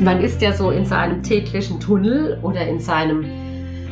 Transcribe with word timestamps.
man 0.00 0.20
ist 0.20 0.42
ja 0.42 0.52
so 0.52 0.70
in 0.70 0.84
seinem 0.86 1.22
täglichen 1.22 1.80
Tunnel 1.80 2.38
oder 2.42 2.66
in 2.66 2.80
seinem 2.80 3.24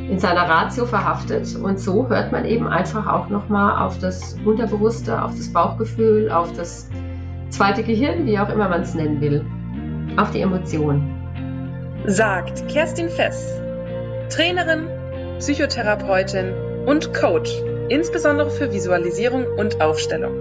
in 0.08 0.20
seiner 0.20 0.48
Ratio 0.48 0.86
verhaftet 0.86 1.56
und 1.56 1.80
so 1.80 2.08
hört 2.08 2.30
man 2.30 2.44
eben 2.44 2.68
einfach 2.68 3.08
auch 3.08 3.28
noch 3.28 3.48
mal 3.48 3.84
auf 3.84 3.98
das 3.98 4.36
Unterbewusste, 4.44 5.20
auf 5.20 5.34
das 5.34 5.52
Bauchgefühl, 5.52 6.30
auf 6.30 6.52
das 6.52 6.88
zweite 7.50 7.82
Gehirn, 7.82 8.24
wie 8.24 8.38
auch 8.38 8.48
immer 8.48 8.68
man 8.68 8.82
es 8.82 8.94
nennen 8.94 9.20
will, 9.20 9.44
auf 10.16 10.30
die 10.30 10.42
Emotionen. 10.42 11.12
Sagt 12.04 12.68
Kerstin 12.68 13.08
Fess, 13.08 13.52
Trainerin, 14.30 14.86
Psychotherapeutin 15.40 16.52
und 16.86 17.12
Coach, 17.12 17.50
insbesondere 17.88 18.50
für 18.50 18.72
Visualisierung 18.72 19.44
und 19.58 19.80
Aufstellung. 19.80 20.34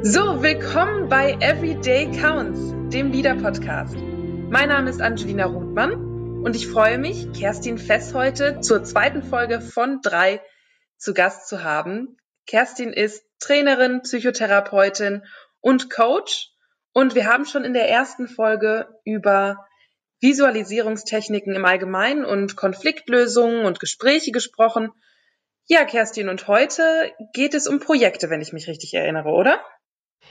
So, 0.00 0.42
willkommen 0.42 1.10
bei 1.10 1.36
Everyday 1.40 2.10
Counts, 2.12 2.72
dem 2.92 3.12
Lieder-Podcast. 3.12 3.96
Mein 3.96 4.70
Name 4.70 4.88
ist 4.88 5.02
Angelina 5.02 5.44
Ruthmann 5.44 6.42
und 6.42 6.56
ich 6.56 6.68
freue 6.68 6.96
mich, 6.96 7.30
Kerstin 7.32 7.76
Fess 7.76 8.14
heute 8.14 8.60
zur 8.60 8.82
zweiten 8.82 9.22
Folge 9.22 9.60
von 9.60 10.00
drei 10.00 10.40
zu 10.96 11.12
Gast 11.12 11.48
zu 11.48 11.62
haben. 11.62 12.16
Kerstin 12.46 12.94
ist 12.94 13.22
Trainerin, 13.40 14.00
Psychotherapeutin 14.00 15.22
und 15.60 15.90
Coach 15.90 16.48
und 16.94 17.14
wir 17.14 17.26
haben 17.26 17.44
schon 17.44 17.64
in 17.64 17.74
der 17.74 17.90
ersten 17.90 18.26
Folge 18.26 18.88
über 19.04 19.66
Visualisierungstechniken 20.22 21.54
im 21.54 21.66
Allgemeinen 21.66 22.24
und 22.24 22.56
Konfliktlösungen 22.56 23.66
und 23.66 23.80
Gespräche 23.80 24.32
gesprochen. 24.32 24.92
Ja, 25.66 25.84
Kerstin, 25.84 26.30
und 26.30 26.48
heute 26.48 27.12
geht 27.34 27.52
es 27.52 27.68
um 27.68 27.80
Projekte, 27.80 28.30
wenn 28.30 28.40
ich 28.40 28.54
mich 28.54 28.66
richtig 28.66 28.94
erinnere, 28.94 29.28
oder? 29.28 29.60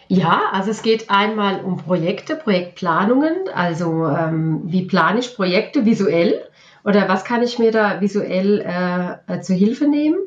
Ja, 0.08 0.50
also 0.52 0.72
es 0.72 0.82
geht 0.82 1.10
einmal 1.10 1.64
um 1.64 1.78
Projekte, 1.78 2.36
Projektplanungen, 2.36 3.50
also 3.54 4.08
ähm, 4.08 4.62
wie 4.66 4.86
plane 4.86 5.20
ich 5.20 5.36
Projekte 5.36 5.86
visuell 5.86 6.48
oder 6.84 7.10
was 7.10 7.26
kann 7.26 7.44
ich 7.44 7.60
mir 7.60 7.72
da 7.72 8.00
visuell 8.00 8.62
äh, 8.62 9.34
äh, 9.34 9.42
zur 9.42 9.56
Hilfe 9.56 9.88
nehmen. 9.88 10.18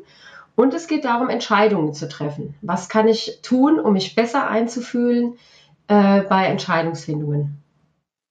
Und 0.55 0.75
es 0.75 0.87
geht 0.87 1.05
darum, 1.05 1.29
Entscheidungen 1.29 1.93
zu 1.93 2.07
treffen. 2.07 2.53
Was 2.61 2.89
kann 2.89 3.07
ich 3.07 3.39
tun, 3.41 3.79
um 3.79 3.93
mich 3.93 4.13
besser 4.15 4.47
einzufühlen 4.47 5.39
äh, 5.87 6.21
bei 6.21 6.45
Entscheidungsfindungen? 6.45 7.63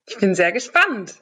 Ich 0.07 0.17
bin 0.17 0.35
sehr 0.35 0.53
gespannt. 0.53 1.15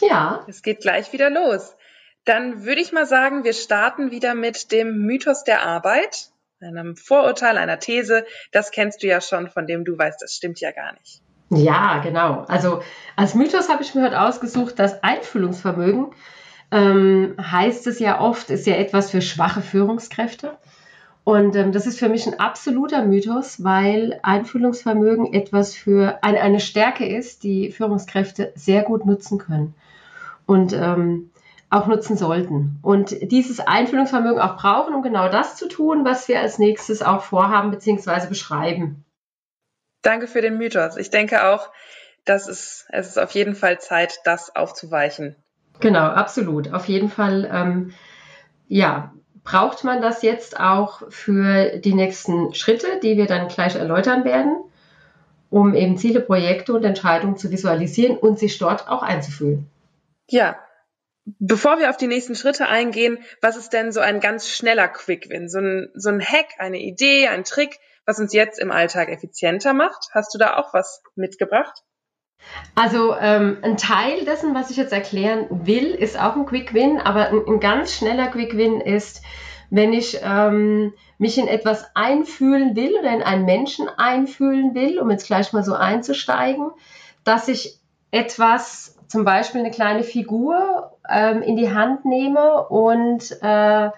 Ja. 0.00 0.44
Es 0.48 0.62
geht 0.62 0.80
gleich 0.80 1.12
wieder 1.12 1.30
los. 1.30 1.76
Dann 2.24 2.64
würde 2.64 2.80
ich 2.80 2.92
mal 2.92 3.06
sagen, 3.06 3.44
wir 3.44 3.52
starten 3.52 4.10
wieder 4.10 4.34
mit 4.34 4.72
dem 4.72 5.06
Mythos 5.06 5.44
der 5.44 5.64
Arbeit 5.64 6.30
einem 6.66 6.96
Vorurteil, 6.96 7.58
einer 7.58 7.78
These. 7.78 8.24
Das 8.52 8.70
kennst 8.70 9.02
du 9.02 9.06
ja 9.06 9.20
schon, 9.20 9.48
von 9.48 9.66
dem 9.66 9.84
du 9.84 9.96
weißt, 9.96 10.20
das 10.20 10.34
stimmt 10.34 10.60
ja 10.60 10.70
gar 10.72 10.92
nicht. 10.94 11.20
Ja, 11.50 11.98
genau. 11.98 12.44
Also 12.48 12.82
als 13.14 13.34
Mythos 13.34 13.68
habe 13.68 13.82
ich 13.82 13.94
mir 13.94 14.04
heute 14.04 14.20
ausgesucht, 14.20 14.78
das 14.78 15.02
Einfühlungsvermögen 15.02 16.08
ähm, 16.72 17.36
heißt 17.40 17.86
es 17.86 18.00
ja 18.00 18.20
oft, 18.20 18.50
ist 18.50 18.66
ja 18.66 18.74
etwas 18.74 19.10
für 19.10 19.20
schwache 19.20 19.62
Führungskräfte. 19.62 20.56
Und 21.22 21.56
ähm, 21.56 21.72
das 21.72 21.86
ist 21.86 21.98
für 21.98 22.08
mich 22.08 22.26
ein 22.26 22.38
absoluter 22.38 23.04
Mythos, 23.04 23.62
weil 23.64 24.18
Einfühlungsvermögen 24.22 25.32
etwas 25.32 25.74
für 25.74 26.18
eine, 26.22 26.40
eine 26.40 26.60
Stärke 26.60 27.06
ist, 27.06 27.42
die 27.42 27.72
Führungskräfte 27.72 28.52
sehr 28.54 28.82
gut 28.82 29.06
nutzen 29.06 29.38
können. 29.38 29.74
Und 30.46 30.72
ähm, 30.72 31.30
auch 31.70 31.86
nutzen 31.86 32.16
sollten. 32.16 32.78
Und 32.82 33.30
dieses 33.32 33.60
Einfühlungsvermögen 33.60 34.40
auch 34.40 34.56
brauchen, 34.56 34.94
um 34.94 35.02
genau 35.02 35.28
das 35.28 35.56
zu 35.56 35.68
tun, 35.68 36.04
was 36.04 36.28
wir 36.28 36.40
als 36.40 36.58
nächstes 36.58 37.02
auch 37.02 37.22
vorhaben 37.22 37.70
bzw. 37.70 38.28
beschreiben. 38.28 39.04
Danke 40.02 40.28
für 40.28 40.40
den 40.40 40.58
Mythos. 40.58 40.96
Ich 40.96 41.10
denke 41.10 41.46
auch, 41.46 41.70
dass 42.24 42.46
es, 42.48 42.86
es 42.90 43.08
ist 43.08 43.18
auf 43.18 43.32
jeden 43.32 43.54
Fall 43.54 43.80
Zeit, 43.80 44.20
das 44.24 44.54
aufzuweichen. 44.54 45.36
Genau, 45.80 46.04
absolut. 46.04 46.72
Auf 46.72 46.86
jeden 46.86 47.08
Fall, 47.08 47.48
ähm, 47.52 47.92
ja, 48.68 49.12
braucht 49.42 49.84
man 49.84 50.00
das 50.00 50.22
jetzt 50.22 50.58
auch 50.58 51.02
für 51.10 51.78
die 51.78 51.94
nächsten 51.94 52.54
Schritte, 52.54 53.00
die 53.02 53.16
wir 53.16 53.26
dann 53.26 53.48
gleich 53.48 53.76
erläutern 53.76 54.24
werden, 54.24 54.56
um 55.50 55.74
eben 55.74 55.96
Ziele, 55.96 56.20
Projekte 56.20 56.72
und 56.72 56.84
Entscheidungen 56.84 57.36
zu 57.36 57.50
visualisieren 57.50 58.16
und 58.16 58.38
sich 58.38 58.58
dort 58.58 58.88
auch 58.88 59.02
einzufühlen. 59.02 59.68
Ja, 60.28 60.56
Bevor 61.40 61.80
wir 61.80 61.90
auf 61.90 61.96
die 61.96 62.06
nächsten 62.06 62.36
Schritte 62.36 62.68
eingehen, 62.68 63.18
was 63.42 63.56
ist 63.56 63.72
denn 63.72 63.90
so 63.90 63.98
ein 63.98 64.20
ganz 64.20 64.48
schneller 64.48 64.86
Quick-Win? 64.86 65.48
So 65.48 65.58
ein, 65.58 65.90
so 65.94 66.08
ein 66.08 66.20
Hack, 66.20 66.54
eine 66.58 66.78
Idee, 66.78 67.26
ein 67.26 67.42
Trick, 67.42 67.80
was 68.04 68.20
uns 68.20 68.32
jetzt 68.32 68.60
im 68.60 68.70
Alltag 68.70 69.08
effizienter 69.08 69.74
macht? 69.74 70.08
Hast 70.12 70.32
du 70.32 70.38
da 70.38 70.56
auch 70.56 70.72
was 70.72 71.02
mitgebracht? 71.16 71.82
Also 72.76 73.16
ähm, 73.16 73.58
ein 73.62 73.76
Teil 73.76 74.24
dessen, 74.24 74.54
was 74.54 74.70
ich 74.70 74.76
jetzt 74.76 74.92
erklären 74.92 75.46
will, 75.50 75.86
ist 75.86 76.16
auch 76.16 76.36
ein 76.36 76.46
Quick-Win, 76.46 77.00
aber 77.00 77.28
ein, 77.28 77.42
ein, 77.46 77.60
ganz 77.60 77.92
schneller 77.94 78.28
Quick-Win 78.28 78.80
ist, 78.80 79.22
wenn 79.70 79.92
ich 79.92 80.20
ähm, 80.22 80.92
mich 81.18 81.38
in 81.38 81.48
etwas 81.48 81.86
einfühlen 81.94 82.76
will 82.76 82.94
oder 82.96 83.12
in 83.12 83.22
einen 83.22 83.46
Menschen 83.46 83.88
einfühlen 83.88 84.76
will, 84.76 85.00
um 85.00 85.10
jetzt 85.10 85.26
gleich 85.26 85.52
mal 85.52 85.64
so 85.64 85.74
einzusteigen, 85.74 86.70
dass 87.24 87.48
ich 87.48 87.80
etwas 88.12 88.96
zum 89.08 89.24
Beispiel 89.24 89.60
eine 89.60 89.70
kleine 89.70 90.02
Figur 90.02 90.95
ähm, 91.10 91.42
in 91.42 91.56
die 91.56 91.72
Hand 91.72 92.04
nehme 92.04 92.66
und 92.68 93.36
äh, 93.42 93.90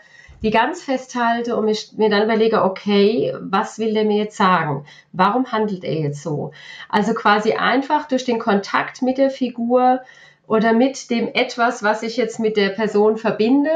die 0.43 0.51
ganz 0.51 0.83
festhalte 0.83 1.57
und 1.57 1.65
mich, 1.65 1.93
mir 1.97 2.11
dann 2.11 2.25
überlege, 2.25 2.63
okay, 2.63 3.35
was 3.41 3.79
will 3.79 3.95
der 3.95 4.05
mir 4.05 4.19
jetzt 4.19 4.37
sagen? 4.37 4.85
Warum 5.13 5.51
handelt 5.51 5.85
er 5.85 5.95
jetzt 5.95 6.23
so? 6.23 6.53
Also 6.89 7.15
quasi 7.15 7.55
einfach 7.55 8.07
durch 8.07 8.25
den 8.25 8.39
Kontakt 8.39 9.03
mit 9.03 9.19
der 9.19 9.31
Figur 9.31 10.01
oder 10.47 10.73
mit 10.73 11.11
dem 11.11 11.29
etwas, 11.35 11.83
was 11.83 12.03
ich 12.03 12.17
jetzt 12.17 12.39
mit 12.39 12.57
der 12.57 12.71
Person 12.71 13.17
verbinde, 13.17 13.71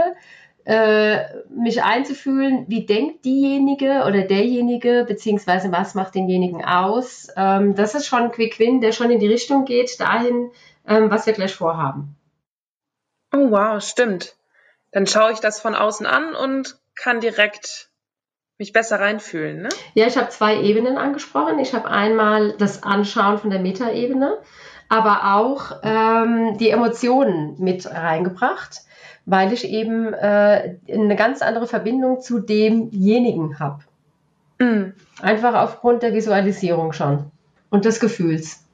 äh, 0.65 1.19
mich 1.51 1.83
einzufühlen, 1.83 2.67
wie 2.69 2.87
denkt 2.87 3.25
diejenige 3.25 4.05
oder 4.07 4.23
derjenige, 4.23 5.05
beziehungsweise 5.07 5.73
was 5.73 5.95
macht 5.97 6.15
denjenigen 6.15 6.65
aus. 6.65 7.29
Ähm, 7.37 7.75
das 7.75 7.97
ist 7.97 8.07
schon 8.07 8.23
ein 8.23 8.33
Quick 8.33 8.61
Win, 8.61 8.81
der 8.81 8.93
schon 8.93 9.11
in 9.11 9.19
die 9.19 9.27
Richtung 9.27 9.65
geht, 9.65 9.99
dahin, 9.99 10.51
ähm, 10.87 11.11
was 11.11 11.27
wir 11.27 11.33
gleich 11.33 11.55
vorhaben. 11.55 12.15
Oh 13.33 13.51
wow, 13.51 13.83
stimmt. 13.83 14.37
Dann 14.91 15.07
schaue 15.07 15.33
ich 15.33 15.41
das 15.41 15.61
von 15.61 15.75
außen 15.75 16.07
an 16.07 16.35
und 16.35 16.79
kann 16.95 17.21
direkt 17.21 17.91
mich 18.59 18.73
besser 18.73 19.01
reinfühlen. 19.01 19.63
Ne? 19.63 19.69
Ja, 19.95 20.07
ich 20.07 20.17
habe 20.17 20.29
zwei 20.29 20.61
Ebenen 20.61 20.99
angesprochen. 20.99 21.59
Ich 21.59 21.75
habe 21.75 21.89
einmal 21.89 22.53
das 22.59 22.83
Anschauen 22.83 23.39
von 23.39 23.51
der 23.51 23.61
Metaebene, 23.61 24.39
aber 24.89 25.35
auch 25.35 25.81
ähm, 25.83 26.59
die 26.59 26.71
Emotionen 26.71 27.57
mit 27.59 27.87
reingebracht, 27.87 28.83
weil 29.25 29.53
ich 29.53 29.65
eben 29.65 30.13
äh, 30.13 30.77
eine 30.89 31.17
ganz 31.17 31.43
andere 31.43 31.67
Verbindung 31.67 32.21
zu 32.21 32.39
demjenigen 32.39 33.59
habe. 33.59 33.83
Mm. 34.59 34.93
Einfach 35.21 35.55
aufgrund 35.55 36.03
der 36.03 36.13
Visualisierung 36.13 36.93
schon 36.93 37.31
und 37.71 37.85
des 37.85 37.99
Gefühls. 37.99 38.65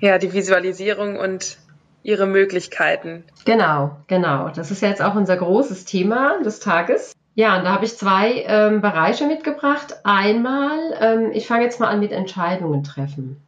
Ja, 0.00 0.18
die 0.18 0.32
Visualisierung 0.32 1.16
und 1.16 1.58
ihre 2.02 2.26
Möglichkeiten. 2.26 3.24
Genau, 3.44 3.96
genau. 4.06 4.48
Das 4.48 4.70
ist 4.70 4.82
jetzt 4.82 5.02
auch 5.02 5.14
unser 5.14 5.36
großes 5.36 5.84
Thema 5.84 6.42
des 6.42 6.60
Tages. 6.60 7.12
Ja, 7.34 7.58
und 7.58 7.64
da 7.64 7.72
habe 7.72 7.84
ich 7.84 7.96
zwei 7.96 8.44
ähm, 8.46 8.80
Bereiche 8.80 9.26
mitgebracht. 9.26 10.00
Einmal, 10.04 10.78
ähm, 11.00 11.30
ich 11.32 11.46
fange 11.46 11.64
jetzt 11.64 11.80
mal 11.80 11.88
an 11.88 12.00
mit 12.00 12.12
Entscheidungen 12.12 12.82
treffen. 12.82 13.40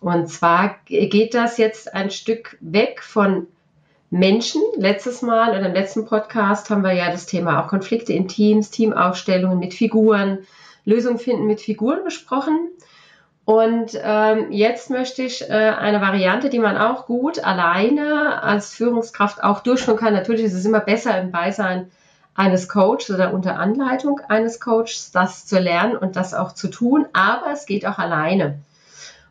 Und 0.00 0.28
zwar 0.28 0.76
geht 0.84 1.34
das 1.34 1.56
jetzt 1.56 1.94
ein 1.94 2.10
Stück 2.10 2.56
weg 2.60 3.02
von 3.02 3.46
Menschen. 4.10 4.62
Letztes 4.76 5.22
Mal 5.22 5.50
oder 5.50 5.66
im 5.66 5.72
letzten 5.72 6.04
Podcast 6.04 6.70
haben 6.70 6.82
wir 6.82 6.92
ja 6.92 7.10
das 7.10 7.26
Thema 7.26 7.62
auch 7.62 7.68
Konflikte 7.68 8.12
in 8.12 8.28
Teams, 8.28 8.70
Teamaufstellungen 8.70 9.58
mit 9.58 9.74
Figuren, 9.74 10.38
Lösungen 10.84 11.18
finden 11.18 11.46
mit 11.46 11.60
Figuren 11.60 12.04
besprochen. 12.04 12.68
Und 13.44 13.98
ähm, 14.02 14.52
jetzt 14.52 14.88
möchte 14.88 15.22
ich 15.22 15.48
äh, 15.48 15.52
eine 15.52 16.00
Variante, 16.00 16.48
die 16.48 16.58
man 16.58 16.78
auch 16.78 17.06
gut 17.06 17.44
alleine 17.44 18.42
als 18.42 18.72
Führungskraft 18.74 19.42
auch 19.42 19.60
durchführen 19.60 19.98
kann. 19.98 20.14
Natürlich 20.14 20.44
ist 20.44 20.54
es 20.54 20.64
immer 20.64 20.80
besser 20.80 21.20
im 21.20 21.30
Beisein 21.30 21.90
eines 22.34 22.68
Coaches 22.68 23.10
oder 23.10 23.34
unter 23.34 23.58
Anleitung 23.58 24.20
eines 24.28 24.60
Coaches, 24.60 25.10
das 25.12 25.46
zu 25.46 25.58
lernen 25.58 25.96
und 25.96 26.16
das 26.16 26.32
auch 26.32 26.52
zu 26.52 26.68
tun. 26.68 27.06
Aber 27.12 27.52
es 27.52 27.66
geht 27.66 27.86
auch 27.86 27.98
alleine. 27.98 28.60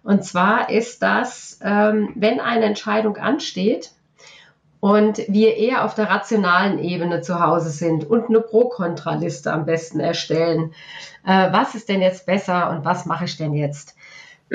Und 0.04 0.24
zwar 0.24 0.70
ist 0.70 1.02
das, 1.02 1.60
ähm, 1.64 2.12
wenn 2.16 2.40
eine 2.40 2.66
Entscheidung 2.66 3.18
ansteht 3.18 3.92
und 4.80 5.20
wir 5.30 5.56
eher 5.56 5.86
auf 5.86 5.96
der 5.96 6.10
rationalen 6.10 6.78
Ebene 6.78 7.22
zu 7.22 7.40
Hause 7.40 7.70
sind 7.70 8.04
und 8.04 8.28
eine 8.28 8.42
Pro-Kontra-Liste 8.42 9.52
am 9.52 9.66
besten 9.66 10.02
erstellen. 10.02 10.74
Äh, 11.26 11.52
was 11.52 11.74
ist 11.74 11.90
denn 11.90 12.02
jetzt 12.02 12.26
besser 12.26 12.70
und 12.70 12.84
was 12.84 13.06
mache 13.06 13.26
ich 13.26 13.38
denn 13.38 13.54
jetzt? 13.54 13.96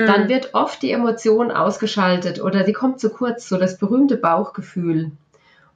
Dann 0.07 0.23
mhm. 0.23 0.29
wird 0.29 0.53
oft 0.53 0.81
die 0.81 0.91
Emotion 0.91 1.51
ausgeschaltet 1.51 2.41
oder 2.41 2.63
sie 2.63 2.73
kommt 2.73 2.99
zu 2.99 3.09
kurz, 3.09 3.49
so 3.49 3.57
das 3.57 3.77
berühmte 3.77 4.15
Bauchgefühl. 4.15 5.11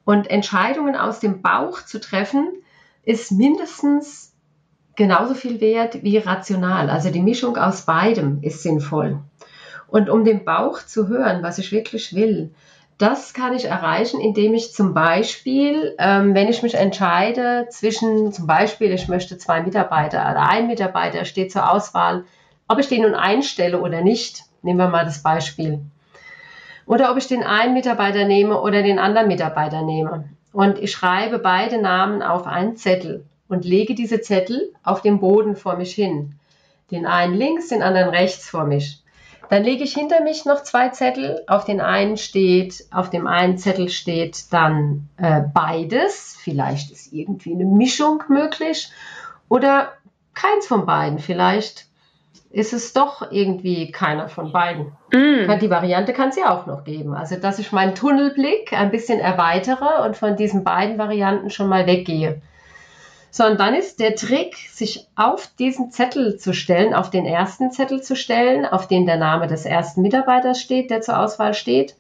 Und 0.05 0.29
Entscheidungen 0.29 0.95
aus 0.95 1.19
dem 1.19 1.41
Bauch 1.41 1.83
zu 1.83 1.99
treffen, 1.99 2.47
ist 3.03 3.31
mindestens 3.31 4.33
genauso 4.95 5.33
viel 5.33 5.59
wert 5.59 6.03
wie 6.03 6.17
rational. 6.17 6.89
Also 6.89 7.09
die 7.09 7.21
Mischung 7.21 7.57
aus 7.57 7.81
beidem 7.81 8.39
ist 8.41 8.63
sinnvoll. 8.63 9.19
Und 9.87 10.09
um 10.09 10.23
den 10.23 10.45
Bauch 10.45 10.79
zu 10.81 11.07
hören, 11.07 11.43
was 11.43 11.57
ich 11.57 11.71
wirklich 11.71 12.15
will, 12.15 12.51
das 12.97 13.33
kann 13.33 13.53
ich 13.53 13.65
erreichen, 13.65 14.21
indem 14.21 14.53
ich 14.53 14.73
zum 14.73 14.93
Beispiel, 14.93 15.95
ähm, 15.99 16.33
wenn 16.33 16.47
ich 16.47 16.63
mich 16.63 16.75
entscheide 16.75 17.67
zwischen, 17.69 18.31
zum 18.31 18.47
Beispiel, 18.47 18.91
ich 18.91 19.07
möchte 19.09 19.37
zwei 19.37 19.61
Mitarbeiter 19.61 20.19
oder 20.19 20.47
ein 20.47 20.67
Mitarbeiter 20.67 21.25
steht 21.25 21.51
zur 21.51 21.69
Auswahl, 21.69 22.23
ob 22.67 22.79
ich 22.79 22.87
den 22.87 23.03
nun 23.03 23.15
einstelle 23.15 23.79
oder 23.81 24.01
nicht, 24.01 24.43
nehmen 24.61 24.79
wir 24.79 24.89
mal 24.89 25.05
das 25.05 25.21
Beispiel. 25.23 25.79
Oder 26.85 27.11
ob 27.11 27.17
ich 27.17 27.27
den 27.27 27.43
einen 27.43 27.73
Mitarbeiter 27.73 28.25
nehme 28.25 28.59
oder 28.59 28.83
den 28.83 28.99
anderen 28.99 29.27
Mitarbeiter 29.27 29.81
nehme. 29.83 30.29
Und 30.51 30.77
ich 30.79 30.91
schreibe 30.91 31.39
beide 31.39 31.81
Namen 31.81 32.21
auf 32.21 32.45
einen 32.45 32.75
Zettel 32.75 33.25
und 33.47 33.65
lege 33.65 33.95
diese 33.95 34.21
Zettel 34.21 34.73
auf 34.83 35.01
den 35.01 35.19
Boden 35.19 35.55
vor 35.55 35.77
mich 35.77 35.93
hin. 35.93 36.35
Den 36.91 37.05
einen 37.05 37.33
links, 37.33 37.69
den 37.69 37.81
anderen 37.81 38.09
rechts 38.09 38.49
vor 38.49 38.65
mich. 38.65 39.03
Dann 39.49 39.63
lege 39.63 39.83
ich 39.83 39.93
hinter 39.93 40.21
mich 40.21 40.45
noch 40.45 40.63
zwei 40.63 40.89
Zettel. 40.89 41.43
Auf 41.47 41.65
den 41.65 41.81
einen 41.81 42.17
steht, 42.17 42.85
auf 42.91 43.09
dem 43.09 43.27
einen 43.27 43.57
Zettel 43.57 43.89
steht 43.89 44.51
dann 44.51 45.09
äh, 45.17 45.41
beides. 45.53 46.37
Vielleicht 46.39 46.91
ist 46.91 47.13
irgendwie 47.13 47.53
eine 47.53 47.65
Mischung 47.65 48.23
möglich 48.29 48.91
oder 49.49 49.93
keins 50.33 50.67
von 50.67 50.85
beiden. 50.85 51.19
Vielleicht 51.19 51.87
ist 52.53 52.71
es 52.71 52.93
doch 52.93 53.31
irgendwie 53.31 53.91
keiner 53.91 54.29
von 54.29 54.51
beiden. 54.51 54.91
Mm. 55.11 55.59
Die 55.59 55.71
Variante 55.71 56.13
kann 56.13 56.29
es 56.29 56.35
ja 56.35 56.55
auch 56.55 56.67
noch 56.67 56.83
geben. 56.83 57.15
Also, 57.15 57.35
dass 57.35 57.57
ich 57.57 57.71
meinen 57.71 57.95
Tunnelblick 57.95 58.73
ein 58.73 58.91
bisschen 58.91 59.19
erweitere 59.19 60.05
und 60.05 60.15
von 60.15 60.35
diesen 60.35 60.63
beiden 60.63 60.99
Varianten 60.99 61.49
schon 61.49 61.67
mal 61.67 61.87
weggehe. 61.87 62.43
So, 63.31 63.43
und 63.45 63.59
dann 63.59 63.73
ist 63.73 63.99
der 63.99 64.15
Trick, 64.15 64.55
sich 64.71 65.07
auf 65.15 65.49
diesen 65.57 65.89
Zettel 65.89 66.37
zu 66.37 66.53
stellen, 66.53 66.93
auf 66.93 67.09
den 67.09 67.25
ersten 67.25 67.71
Zettel 67.71 68.03
zu 68.03 68.15
stellen, 68.15 68.67
auf 68.67 68.87
den 68.87 69.07
der 69.07 69.17
Name 69.17 69.47
des 69.47 69.65
ersten 69.65 70.03
Mitarbeiters 70.03 70.61
steht, 70.61 70.91
der 70.91 71.01
zur 71.01 71.17
Auswahl 71.17 71.55
steht. 71.55 71.95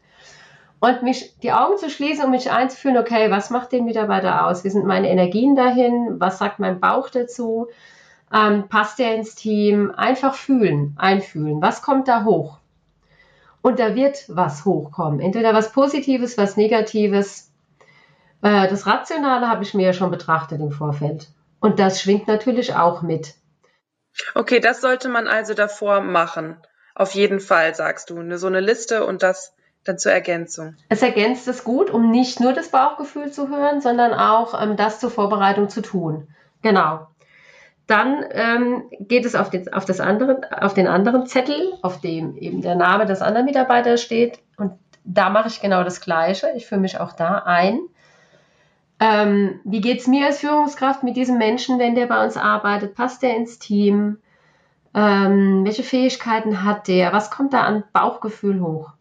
Und 0.79 1.01
mich 1.01 1.33
die 1.41 1.51
Augen 1.51 1.79
zu 1.79 1.89
schließen 1.89 2.25
und 2.25 2.29
mich 2.29 2.51
einzufühlen, 2.51 2.99
okay, 2.99 3.31
was 3.31 3.49
macht 3.49 3.71
den 3.71 3.85
Mitarbeiter 3.85 4.45
aus? 4.45 4.63
Wie 4.63 4.69
sind 4.69 4.85
meine 4.85 5.09
Energien 5.09 5.55
dahin? 5.55 6.19
Was 6.19 6.37
sagt 6.37 6.59
mein 6.59 6.79
Bauch 6.79 7.09
dazu? 7.09 7.69
Ähm, 8.33 8.67
passt 8.67 8.99
der 8.99 9.15
ins 9.15 9.35
Team? 9.35 9.91
Einfach 9.95 10.33
fühlen, 10.35 10.95
einfühlen. 10.97 11.61
Was 11.61 11.81
kommt 11.81 12.07
da 12.07 12.23
hoch? 12.23 12.59
Und 13.61 13.79
da 13.79 13.95
wird 13.95 14.25
was 14.27 14.65
hochkommen. 14.65 15.19
Entweder 15.19 15.53
was 15.53 15.71
Positives, 15.71 16.37
was 16.37 16.57
Negatives. 16.57 17.51
Äh, 18.41 18.67
das 18.67 18.87
Rationale 18.87 19.47
habe 19.47 19.63
ich 19.63 19.73
mir 19.73 19.85
ja 19.85 19.93
schon 19.93 20.11
betrachtet 20.11 20.59
im 20.59 20.71
Vorfeld. 20.71 21.29
Und 21.59 21.79
das 21.79 22.01
schwingt 22.01 22.27
natürlich 22.27 22.75
auch 22.75 23.01
mit. 23.01 23.35
Okay, 24.35 24.59
das 24.59 24.81
sollte 24.81 25.09
man 25.09 25.27
also 25.27 25.53
davor 25.53 26.01
machen. 26.01 26.57
Auf 26.95 27.15
jeden 27.15 27.39
Fall, 27.39 27.73
sagst 27.73 28.09
du. 28.09 28.37
So 28.37 28.47
eine 28.47 28.59
Liste 28.59 29.05
und 29.05 29.23
das 29.23 29.53
dann 29.83 29.97
zur 29.97 30.11
Ergänzung. 30.11 30.75
Es 30.89 31.01
ergänzt 31.01 31.47
es 31.47 31.63
gut, 31.63 31.89
um 31.89 32.09
nicht 32.09 32.39
nur 32.39 32.53
das 32.53 32.69
Bauchgefühl 32.69 33.31
zu 33.31 33.49
hören, 33.49 33.81
sondern 33.81 34.13
auch 34.13 34.59
ähm, 34.61 34.77
das 34.77 34.99
zur 34.99 35.11
Vorbereitung 35.11 35.69
zu 35.69 35.81
tun. 35.81 36.27
Genau. 36.61 37.07
Dann 37.87 38.23
ähm, 38.31 38.83
geht 38.99 39.25
es 39.25 39.35
auf 39.35 39.49
den, 39.49 39.71
auf, 39.73 39.85
das 39.85 39.99
andere, 39.99 40.41
auf 40.61 40.73
den 40.73 40.87
anderen 40.87 41.25
Zettel, 41.25 41.73
auf 41.81 41.99
dem 41.99 42.37
eben 42.37 42.61
der 42.61 42.75
Name 42.75 43.05
des 43.05 43.21
anderen 43.21 43.45
Mitarbeiters 43.45 44.01
steht. 44.01 44.39
Und 44.57 44.73
da 45.03 45.29
mache 45.29 45.49
ich 45.49 45.61
genau 45.61 45.83
das 45.83 45.99
Gleiche. 45.99 46.47
Ich 46.55 46.65
führe 46.65 46.79
mich 46.79 46.99
auch 46.99 47.11
da 47.11 47.39
ein. 47.39 47.79
Ähm, 48.99 49.59
wie 49.65 49.81
geht 49.81 49.99
es 49.99 50.07
mir 50.07 50.27
als 50.27 50.39
Führungskraft 50.39 51.03
mit 51.03 51.17
diesem 51.17 51.37
Menschen, 51.37 51.77
wenn 51.77 51.95
der 51.95 52.05
bei 52.05 52.23
uns 52.23 52.37
arbeitet? 52.37 52.95
Passt 52.95 53.21
der 53.21 53.35
ins 53.35 53.59
Team? 53.59 54.17
Ähm, 54.93 55.65
welche 55.65 55.83
Fähigkeiten 55.83 56.63
hat 56.63 56.87
der? 56.87 57.11
Was 57.11 57.31
kommt 57.31 57.53
da 57.53 57.63
an 57.63 57.83
Bauchgefühl 57.91 58.61
hoch? 58.61 58.91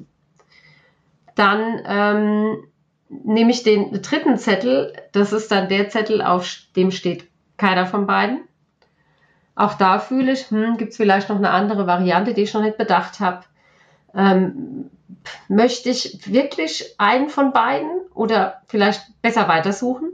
Dann 1.36 1.82
ähm, 1.86 2.64
nehme 3.08 3.52
ich 3.52 3.62
den 3.62 4.02
dritten 4.02 4.38
Zettel. 4.38 4.92
Das 5.12 5.32
ist 5.32 5.52
dann 5.52 5.68
der 5.68 5.88
Zettel, 5.88 6.20
auf 6.20 6.48
dem 6.74 6.90
steht 6.90 7.28
keiner 7.56 7.86
von 7.86 8.06
beiden. 8.06 8.40
Auch 9.54 9.74
da 9.74 9.98
fühle 9.98 10.32
ich, 10.32 10.50
hm, 10.50 10.76
gibt 10.76 10.92
es 10.92 10.96
vielleicht 10.96 11.28
noch 11.28 11.36
eine 11.36 11.50
andere 11.50 11.86
Variante, 11.86 12.34
die 12.34 12.42
ich 12.42 12.54
noch 12.54 12.62
nicht 12.62 12.78
bedacht 12.78 13.20
habe. 13.20 13.44
Ähm, 14.14 14.90
möchte 15.48 15.90
ich 15.90 16.32
wirklich 16.32 16.94
einen 16.98 17.28
von 17.28 17.52
beiden 17.52 17.90
oder 18.14 18.62
vielleicht 18.66 19.02
besser 19.20 19.48
weitersuchen? 19.48 20.10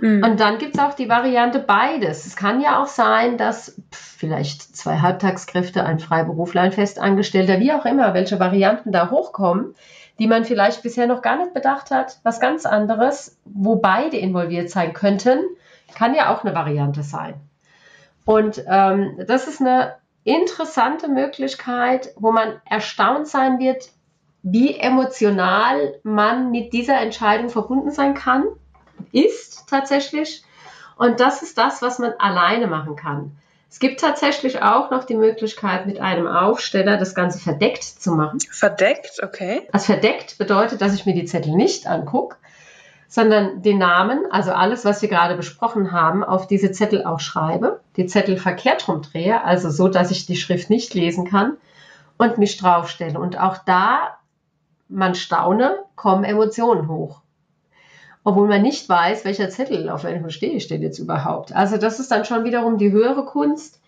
Mhm. 0.00 0.24
Und 0.24 0.40
dann 0.40 0.58
gibt 0.58 0.74
es 0.74 0.82
auch 0.82 0.94
die 0.94 1.08
Variante 1.08 1.58
beides. 1.58 2.26
Es 2.26 2.36
kann 2.36 2.60
ja 2.60 2.82
auch 2.82 2.86
sein, 2.86 3.36
dass 3.36 3.80
vielleicht 3.92 4.76
zwei 4.76 4.98
Halbtagskräfte, 4.98 5.84
ein 5.84 6.00
Freiberufler, 6.00 6.62
ein 6.62 6.72
Festangestellter, 6.72 7.60
wie 7.60 7.72
auch 7.72 7.84
immer, 7.84 8.14
welche 8.14 8.40
Varianten 8.40 8.92
da 8.92 9.10
hochkommen, 9.10 9.74
die 10.18 10.26
man 10.26 10.44
vielleicht 10.44 10.82
bisher 10.82 11.06
noch 11.06 11.22
gar 11.22 11.36
nicht 11.36 11.54
bedacht 11.54 11.90
hat, 11.90 12.18
was 12.22 12.40
ganz 12.40 12.66
anderes, 12.66 13.38
wo 13.44 13.76
beide 13.76 14.16
involviert 14.16 14.70
sein 14.70 14.92
könnten, 14.92 15.38
kann 15.94 16.14
ja 16.14 16.34
auch 16.34 16.44
eine 16.44 16.54
Variante 16.54 17.02
sein. 17.02 17.34
Und 18.30 18.62
ähm, 18.68 19.24
das 19.26 19.48
ist 19.48 19.60
eine 19.60 19.96
interessante 20.22 21.08
Möglichkeit, 21.08 22.12
wo 22.14 22.30
man 22.30 22.60
erstaunt 22.64 23.26
sein 23.26 23.58
wird, 23.58 23.88
wie 24.44 24.78
emotional 24.78 25.98
man 26.04 26.52
mit 26.52 26.72
dieser 26.72 27.00
Entscheidung 27.00 27.48
verbunden 27.48 27.90
sein 27.90 28.14
kann, 28.14 28.44
ist 29.10 29.68
tatsächlich. 29.68 30.44
Und 30.96 31.18
das 31.18 31.42
ist 31.42 31.58
das, 31.58 31.82
was 31.82 31.98
man 31.98 32.12
alleine 32.20 32.68
machen 32.68 32.94
kann. 32.94 33.36
Es 33.68 33.80
gibt 33.80 33.98
tatsächlich 33.98 34.62
auch 34.62 34.92
noch 34.92 35.02
die 35.02 35.16
Möglichkeit, 35.16 35.86
mit 35.86 35.98
einem 35.98 36.28
Aufsteller 36.28 36.98
das 36.98 37.16
Ganze 37.16 37.40
verdeckt 37.40 37.82
zu 37.82 38.12
machen. 38.12 38.38
Verdeckt, 38.48 39.24
okay. 39.24 39.68
Also 39.72 39.86
verdeckt 39.86 40.38
bedeutet, 40.38 40.80
dass 40.80 40.94
ich 40.94 41.04
mir 41.04 41.14
die 41.14 41.24
Zettel 41.24 41.56
nicht 41.56 41.88
angucke, 41.88 42.36
sondern 43.10 43.60
den 43.60 43.78
Namen, 43.78 44.20
also 44.30 44.52
alles, 44.52 44.84
was 44.84 45.02
wir 45.02 45.08
gerade 45.08 45.34
besprochen 45.34 45.90
haben, 45.90 46.22
auf 46.22 46.46
diese 46.46 46.70
Zettel 46.70 47.04
auch 47.04 47.18
schreibe, 47.18 47.80
die 47.96 48.06
Zettel 48.06 48.36
verkehrt 48.36 48.86
rumdrehe, 48.86 49.42
also 49.42 49.68
so, 49.68 49.88
dass 49.88 50.12
ich 50.12 50.26
die 50.26 50.36
Schrift 50.36 50.70
nicht 50.70 50.94
lesen 50.94 51.26
kann 51.28 51.56
und 52.18 52.38
mich 52.38 52.56
draufstelle. 52.56 53.18
Und 53.18 53.36
auch 53.36 53.58
da, 53.66 54.16
man 54.88 55.16
staune, 55.16 55.80
kommen 55.96 56.22
Emotionen 56.22 56.86
hoch. 56.86 57.20
Obwohl 58.22 58.46
man 58.46 58.62
nicht 58.62 58.88
weiß, 58.88 59.24
welcher 59.24 59.50
Zettel 59.50 59.90
auf 59.90 60.04
welchem 60.04 60.30
stehe 60.30 60.60
steht 60.60 60.82
jetzt 60.82 61.00
überhaupt. 61.00 61.52
Also 61.52 61.78
das 61.78 61.98
ist 61.98 62.12
dann 62.12 62.24
schon 62.24 62.44
wiederum 62.44 62.78
die 62.78 62.92
höhere 62.92 63.24
Kunst, 63.24 63.80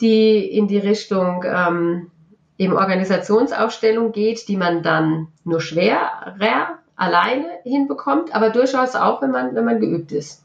die 0.00 0.38
in 0.38 0.68
die 0.68 0.78
Richtung 0.78 1.44
ähm, 1.44 2.12
eben 2.56 2.74
Organisationsaufstellung 2.74 4.12
geht, 4.12 4.46
die 4.46 4.56
man 4.56 4.84
dann 4.84 5.26
nur 5.42 5.60
schwerer 5.60 6.79
alleine 7.00 7.60
hinbekommt, 7.62 8.34
aber 8.34 8.50
durchaus 8.50 8.94
auch, 8.94 9.22
wenn 9.22 9.30
man, 9.30 9.54
wenn 9.54 9.64
man 9.64 9.80
geübt 9.80 10.12
ist. 10.12 10.44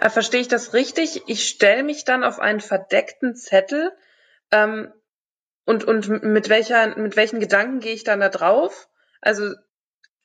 Äh, 0.00 0.10
verstehe 0.10 0.40
ich 0.40 0.48
das 0.48 0.74
richtig? 0.74 1.22
Ich 1.26 1.46
stelle 1.46 1.84
mich 1.84 2.04
dann 2.04 2.24
auf 2.24 2.40
einen 2.40 2.60
verdeckten 2.60 3.36
Zettel 3.36 3.92
ähm, 4.50 4.92
und, 5.64 5.84
und 5.84 6.08
mit, 6.24 6.48
welcher, 6.48 6.98
mit 6.98 7.16
welchen 7.16 7.38
Gedanken 7.38 7.78
gehe 7.78 7.92
ich 7.92 8.02
dann 8.02 8.18
da 8.18 8.28
drauf? 8.28 8.88
Also 9.20 9.54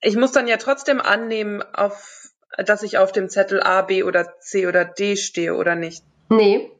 ich 0.02 0.16
muss 0.16 0.32
dann 0.32 0.48
ja 0.48 0.58
trotzdem 0.58 1.00
annehmen, 1.00 1.62
auf, 1.62 2.32
dass 2.58 2.82
ich 2.82 2.98
auf 2.98 3.12
dem 3.12 3.30
Zettel 3.30 3.62
A, 3.62 3.84
B 3.84 4.02
oder 4.02 4.40
C 4.40 4.66
oder 4.66 4.84
D 4.84 5.16
stehe 5.16 5.54
oder 5.54 5.76
nicht. 5.76 6.04
Nee, 6.30 6.72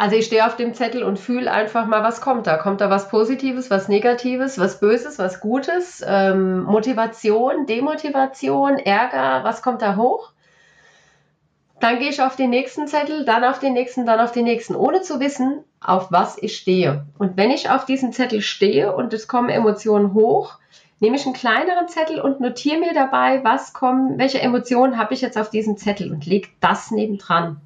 also 0.00 0.16
ich 0.16 0.24
stehe 0.24 0.46
auf 0.46 0.56
dem 0.56 0.72
Zettel 0.72 1.02
und 1.02 1.18
fühle 1.18 1.52
einfach 1.52 1.86
mal, 1.86 2.02
was 2.02 2.22
kommt 2.22 2.46
da. 2.46 2.56
Kommt 2.56 2.80
da 2.80 2.88
was 2.88 3.10
Positives, 3.10 3.68
was 3.68 3.86
Negatives, 3.86 4.58
was 4.58 4.80
Böses, 4.80 5.18
was 5.18 5.40
Gutes, 5.40 6.02
ähm, 6.06 6.62
Motivation, 6.62 7.66
Demotivation, 7.66 8.78
Ärger, 8.78 9.44
was 9.44 9.60
kommt 9.60 9.82
da 9.82 9.96
hoch? 9.96 10.32
Dann 11.80 11.98
gehe 11.98 12.08
ich 12.08 12.22
auf 12.22 12.34
den 12.34 12.48
nächsten 12.48 12.86
Zettel, 12.86 13.26
dann 13.26 13.44
auf 13.44 13.58
den 13.58 13.74
nächsten, 13.74 14.06
dann 14.06 14.20
auf 14.20 14.32
den 14.32 14.44
nächsten, 14.44 14.74
ohne 14.74 15.02
zu 15.02 15.20
wissen, 15.20 15.64
auf 15.82 16.10
was 16.10 16.38
ich 16.42 16.56
stehe. 16.56 17.04
Und 17.18 17.36
wenn 17.36 17.50
ich 17.50 17.68
auf 17.68 17.84
diesem 17.84 18.12
Zettel 18.12 18.40
stehe 18.40 18.96
und 18.96 19.12
es 19.12 19.28
kommen 19.28 19.50
Emotionen 19.50 20.14
hoch, 20.14 20.54
nehme 21.00 21.16
ich 21.16 21.26
einen 21.26 21.34
kleineren 21.34 21.88
Zettel 21.88 22.22
und 22.22 22.40
notiere 22.40 22.80
mir 22.80 22.94
dabei, 22.94 23.44
was 23.44 23.74
kommen, 23.74 24.16
welche 24.16 24.40
Emotionen 24.40 24.96
habe 24.96 25.12
ich 25.12 25.20
jetzt 25.20 25.36
auf 25.36 25.50
diesem 25.50 25.76
Zettel 25.76 26.10
und 26.10 26.24
lege 26.24 26.48
das 26.60 26.90
nebendran. 26.90 27.60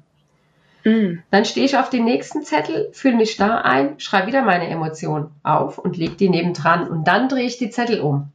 Mhm. 0.85 1.23
Dann 1.31 1.45
stehe 1.45 1.65
ich 1.65 1.77
auf 1.77 1.89
den 1.89 2.05
nächsten 2.05 2.43
Zettel, 2.43 2.89
fühle 2.93 3.15
mich 3.15 3.37
da 3.37 3.57
ein, 3.57 3.99
schreibe 3.99 4.27
wieder 4.27 4.43
meine 4.43 4.69
Emotionen 4.69 5.31
auf 5.41 5.79
und 5.79 5.97
lege 5.97 6.15
die 6.15 6.29
nebendran. 6.29 6.87
Und 6.87 7.05
dann 7.05 7.27
drehe 7.27 7.45
ich 7.47 7.57
die 7.57 7.71
Zettel 7.71 7.99
um, 7.99 8.31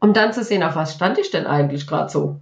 um 0.00 0.12
dann 0.14 0.32
zu 0.32 0.44
sehen, 0.44 0.62
auf 0.62 0.76
was 0.76 0.94
stand 0.94 1.18
ich 1.18 1.32
denn 1.32 1.46
eigentlich 1.46 1.86
gerade 1.88 2.10
so. 2.10 2.36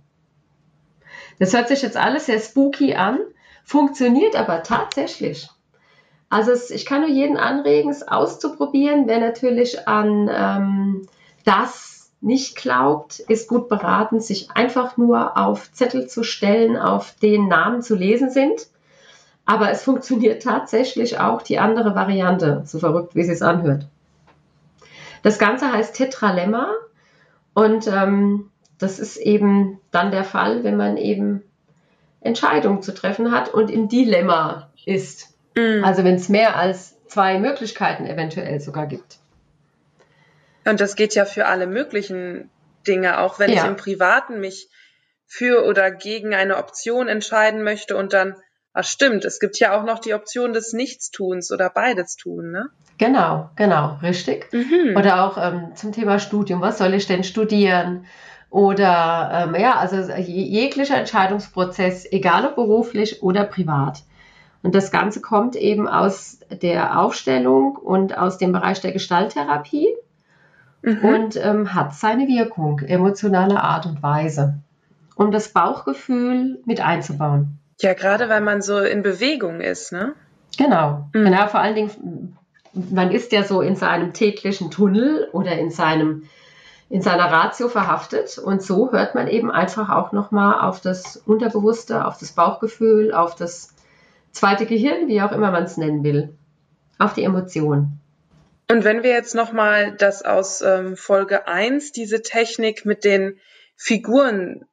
Das 1.39 1.55
hört 1.55 1.69
sich 1.69 1.81
jetzt 1.81 1.97
alles 1.97 2.27
sehr 2.27 2.41
spooky 2.41 2.95
an, 2.95 3.19
funktioniert 3.65 4.37
aber 4.37 4.63
tatsächlich. 4.63 5.49
Also 6.29 6.53
es, 6.53 6.71
ich 6.71 6.85
kann 6.85 7.01
nur 7.01 7.11
jeden 7.11 7.39
anregen, 7.39 7.91
es 7.91 8.07
auszuprobieren. 8.07 9.07
Wer 9.07 9.19
natürlich 9.19 9.89
an 9.89 10.31
ähm, 10.31 11.09
das 11.45 12.11
nicht 12.21 12.57
glaubt, 12.57 13.19
ist 13.19 13.49
gut 13.49 13.71
beraten, 13.71 14.21
sich 14.21 14.51
einfach 14.51 14.99
nur 14.99 15.39
auf 15.39 15.73
Zettel 15.73 16.07
zu 16.07 16.23
stellen, 16.23 16.77
auf 16.77 17.17
den 17.17 17.49
Namen 17.49 17.81
zu 17.81 17.95
lesen 17.95 18.31
sind 18.31 18.69
aber 19.45 19.71
es 19.71 19.83
funktioniert 19.83 20.43
tatsächlich 20.43 21.19
auch 21.19 21.43
die 21.43 21.59
andere 21.59 21.95
Variante, 21.95 22.63
so 22.65 22.79
verrückt 22.79 23.15
wie 23.15 23.21
es 23.21 23.27
sich 23.27 23.43
anhört. 23.43 23.87
Das 25.23 25.39
Ganze 25.39 25.73
heißt 25.73 25.95
Tetralemma 25.95 26.73
und 27.55 27.87
ähm, 27.87 28.51
das 28.79 28.99
ist 28.99 29.17
eben 29.17 29.81
dann 29.91 30.11
der 30.11 30.25
Fall, 30.25 30.65
wenn 30.65 30.77
man 30.77 30.97
eben 30.97 31.43
Entscheidungen 32.21 32.83
zu 32.83 32.95
treffen 32.95 33.33
hat 33.33 33.53
und 33.53 33.71
im 33.71 33.89
Dilemma 33.89 34.71
ist. 34.85 35.37
Mhm. 35.57 35.85
Also 35.85 36.05
wenn 36.05 36.17
es 36.17 36.29
mehr 36.29 36.57
als 36.57 36.97
zwei 37.07 37.39
Möglichkeiten 37.39 38.07
eventuell 38.07 38.61
sogar 38.61 38.87
gibt. 38.87 39.19
Und 40.65 40.81
das 40.81 40.97
geht 40.97 41.15
ja 41.15 41.25
für 41.25 41.47
alle 41.47 41.67
möglichen 41.67 42.51
Dinge, 42.87 43.21
auch 43.21 43.39
wenn 43.39 43.51
ja. 43.51 43.63
ich 43.63 43.69
im 43.69 43.77
Privaten 43.77 44.41
mich 44.41 44.69
für 45.27 45.65
oder 45.65 45.91
gegen 45.91 46.35
eine 46.35 46.57
Option 46.57 47.09
entscheiden 47.09 47.63
möchte 47.63 47.97
und 47.97 48.13
dann, 48.13 48.37
ach 48.75 48.85
stimmt, 48.85 49.25
es 49.25 49.41
gibt 49.41 49.59
ja 49.59 49.79
auch 49.79 49.85
noch 49.85 49.99
die 49.99 50.15
Option 50.15 50.53
des 50.53 50.73
Nichtstuns 50.73 51.53
oder 51.53 51.71
beides 51.71 52.17
tun, 52.17 52.51
ne? 52.51 52.71
Genau, 52.99 53.51
genau, 53.57 53.99
richtig. 54.03 54.53
Mhm. 54.53 54.97
Oder 54.97 55.25
auch 55.25 55.39
ähm, 55.39 55.73
zum 55.75 55.93
Thema 55.93 56.19
Studium, 56.19 56.61
was 56.61 56.79
soll 56.79 56.95
ich 56.95 57.07
denn 57.07 57.25
studieren? 57.25 58.07
Oder 58.51 59.47
ähm, 59.49 59.61
ja, 59.61 59.77
also 59.77 59.97
jeglicher 60.13 60.97
Entscheidungsprozess, 60.97 62.07
egal 62.13 62.47
ob 62.47 62.55
beruflich 62.57 63.23
oder 63.23 63.45
privat. 63.45 64.03
Und 64.63 64.75
das 64.75 64.91
Ganze 64.91 65.21
kommt 65.21 65.57
eben 65.57 65.89
aus 65.89 66.39
der 66.51 67.01
Aufstellung 67.01 67.77
und 67.77 68.17
aus 68.17 68.39
dem 68.39 68.53
Bereich 68.53 68.81
der 68.81 68.93
Gestalttherapie 68.93 69.89
mhm. 70.83 70.99
und 71.03 71.37
ähm, 71.37 71.75
hat 71.75 71.95
seine 71.95 72.29
Wirkung, 72.29 72.81
emotionale 72.81 73.61
Art 73.63 73.87
und 73.87 74.03
Weise, 74.03 74.59
um 75.17 75.33
das 75.33 75.53
Bauchgefühl 75.53 76.61
mit 76.65 76.81
einzubauen. 76.81 77.59
Ja, 77.83 77.95
gerade 77.95 78.29
weil 78.29 78.41
man 78.41 78.63
so 78.63 78.79
in 78.79 79.03
Bewegung 79.03 79.61
ist, 79.61 79.93
ne? 79.93 80.15
Genau, 80.57 81.09
mhm. 81.13 81.25
genau, 81.25 81.49
vor 81.49 81.61
allen 81.61 81.75
Dingen, 81.75 82.37
man 82.73 83.11
ist 83.11 83.33
ja 83.33 83.43
so 83.43 83.61
in 83.61 83.77
seinem 83.77 84.13
täglichen 84.13 84.71
Tunnel 84.71 85.29
oder 85.33 85.59
in 85.59 85.71
seinem 85.71 86.25
in 86.89 87.01
seiner 87.01 87.25
Ratio 87.25 87.71
verhaftet 87.71 88.37
und 88.37 88.63
so 88.63 88.93
hört 88.93 89.15
man 89.15 89.27
eben 89.27 89.51
einfach 89.51 89.89
auch 89.89 90.13
nochmal 90.13 90.61
auf 90.61 90.83
das 90.83 91.17
Unterbewusste, 91.17 92.05
auf 92.05 92.19
das 92.19 92.33
Bauchgefühl, 92.33 93.15
auf 93.15 93.35
das 93.35 93.75
zweite 94.31 94.67
Gehirn, 94.67 95.09
wie 95.09 95.23
auch 95.23 95.33
immer 95.33 95.51
man 95.51 95.65
es 95.65 95.79
nennen 95.79 96.05
will, 96.05 96.37
auf 96.99 97.15
die 97.15 97.25
Emotionen. 97.25 97.99
Und 98.71 98.85
wenn 98.85 99.03
wir 99.03 99.11
jetzt 99.11 99.35
nochmal 99.35 99.97
das 99.97 100.23
aus 100.23 100.61
ähm, 100.61 100.95
Folge 100.97 101.47
1, 101.47 101.93
diese 101.93 102.21
Technik 102.21 102.85
mit 102.85 103.05
den 103.05 103.39
Figuren 103.75 104.67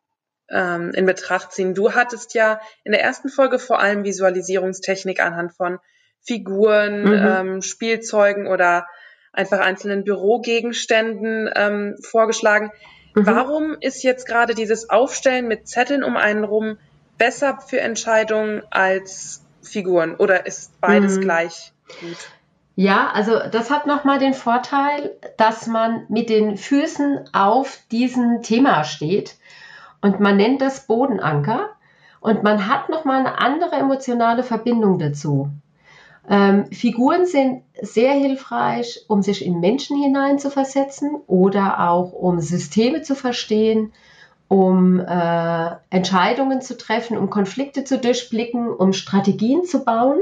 ähm, 0.52 0.92
in 0.92 1.06
Betracht 1.06 1.52
ziehen. 1.52 1.74
Du 1.74 1.94
hattest 1.94 2.34
ja 2.34 2.60
in 2.84 2.92
der 2.92 3.02
ersten 3.02 3.30
Folge 3.30 3.60
vor 3.60 3.80
allem 3.80 4.04
Visualisierungstechnik 4.04 5.22
anhand 5.22 5.54
von 5.54 5.80
Figuren, 6.22 7.04
mhm. 7.04 7.14
ähm, 7.14 7.62
Spielzeugen 7.62 8.48
oder 8.48 8.88
einfach 9.32 9.60
einzelnen 9.60 10.04
Bürogegenständen 10.04 11.50
ähm, 11.56 11.96
vorgeschlagen. 12.02 12.72
Mhm. 13.16 13.26
Warum 13.26 13.78
ist 13.80 14.04
jetzt 14.04 14.28
gerade 14.28 14.56
dieses 14.56 14.90
Aufstellen 14.90 15.48
mit 15.48 15.68
Zetteln 15.68 16.04
um 16.04 16.18
einen 16.18 16.44
rum 16.44 16.78
besser 17.18 17.60
für 17.66 17.80
Entscheidungen 17.80 18.64
als 18.70 19.44
Figuren 19.62 20.16
oder 20.16 20.46
ist 20.46 20.80
beides 20.82 21.18
mhm. 21.18 21.22
gleich 21.22 21.74
gut? 22.00 22.18
Ja, 22.76 23.12
also 23.14 23.42
das 23.52 23.72
hat 23.72 23.88
nochmal 23.88 24.20
den 24.20 24.34
Vorteil, 24.34 25.12
dass 25.38 25.68
man 25.68 26.06
mit 26.08 26.30
den 26.30 26.56
Füßen 26.56 27.30
auf 27.34 27.78
diesem 27.92 28.42
Thema 28.42 28.86
steht 28.86 29.36
und 30.02 30.20
man 30.20 30.38
nennt 30.38 30.62
das 30.62 30.88
Bodenanker 30.88 31.70
und 32.22 32.44
man 32.44 32.68
hat 32.68 32.90
nochmal 32.90 33.20
eine 33.20 33.40
andere 33.40 33.76
emotionale 33.76 34.44
Verbindung 34.44 35.00
dazu. 35.00 35.50
Ähm, 36.30 36.68
Figuren 36.72 37.26
sind 37.26 37.64
sehr 37.82 38.14
hilfreich, 38.14 39.06
um 39.08 39.22
sich 39.22 39.44
in 39.44 39.60
Menschen 39.60 39.98
hineinzuversetzen 39.98 41.16
oder 41.28 41.90
auch 41.90 42.12
um 42.12 42.40
Systeme 42.40 43.02
zu 43.02 43.16
verstehen, 43.16 43.94
um 44.48 45.00
äh, 45.00 45.70
Entscheidungen 45.90 46.62
zu 46.62 46.78
treffen, 46.78 47.18
um 47.18 47.30
Konflikte 47.30 47.84
zu 47.84 47.98
durchblicken, 47.98 48.68
um 48.70 48.94
Strategien 48.94 49.64
zu 49.64 49.84
bauen. 49.84 50.20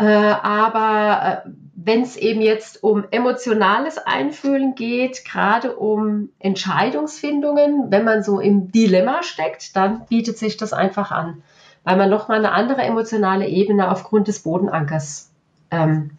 Äh, 0.00 0.04
aber 0.04 1.44
äh, 1.44 1.50
wenn 1.74 2.02
es 2.02 2.16
eben 2.16 2.40
jetzt 2.40 2.82
um 2.82 3.04
emotionales 3.10 3.98
Einfühlen 3.98 4.74
geht, 4.74 5.24
gerade 5.24 5.76
um 5.76 6.30
Entscheidungsfindungen, 6.38 7.90
wenn 7.90 8.04
man 8.04 8.22
so 8.22 8.40
im 8.40 8.70
Dilemma 8.72 9.22
steckt, 9.22 9.76
dann 9.76 10.06
bietet 10.06 10.38
sich 10.38 10.56
das 10.56 10.72
einfach 10.72 11.10
an, 11.10 11.42
weil 11.84 11.96
man 11.96 12.10
nochmal 12.10 12.38
eine 12.38 12.52
andere 12.52 12.82
emotionale 12.82 13.46
Ebene 13.46 13.90
aufgrund 13.90 14.28
des 14.28 14.40
Bodenankers 14.40 15.30
ähm, 15.70 16.12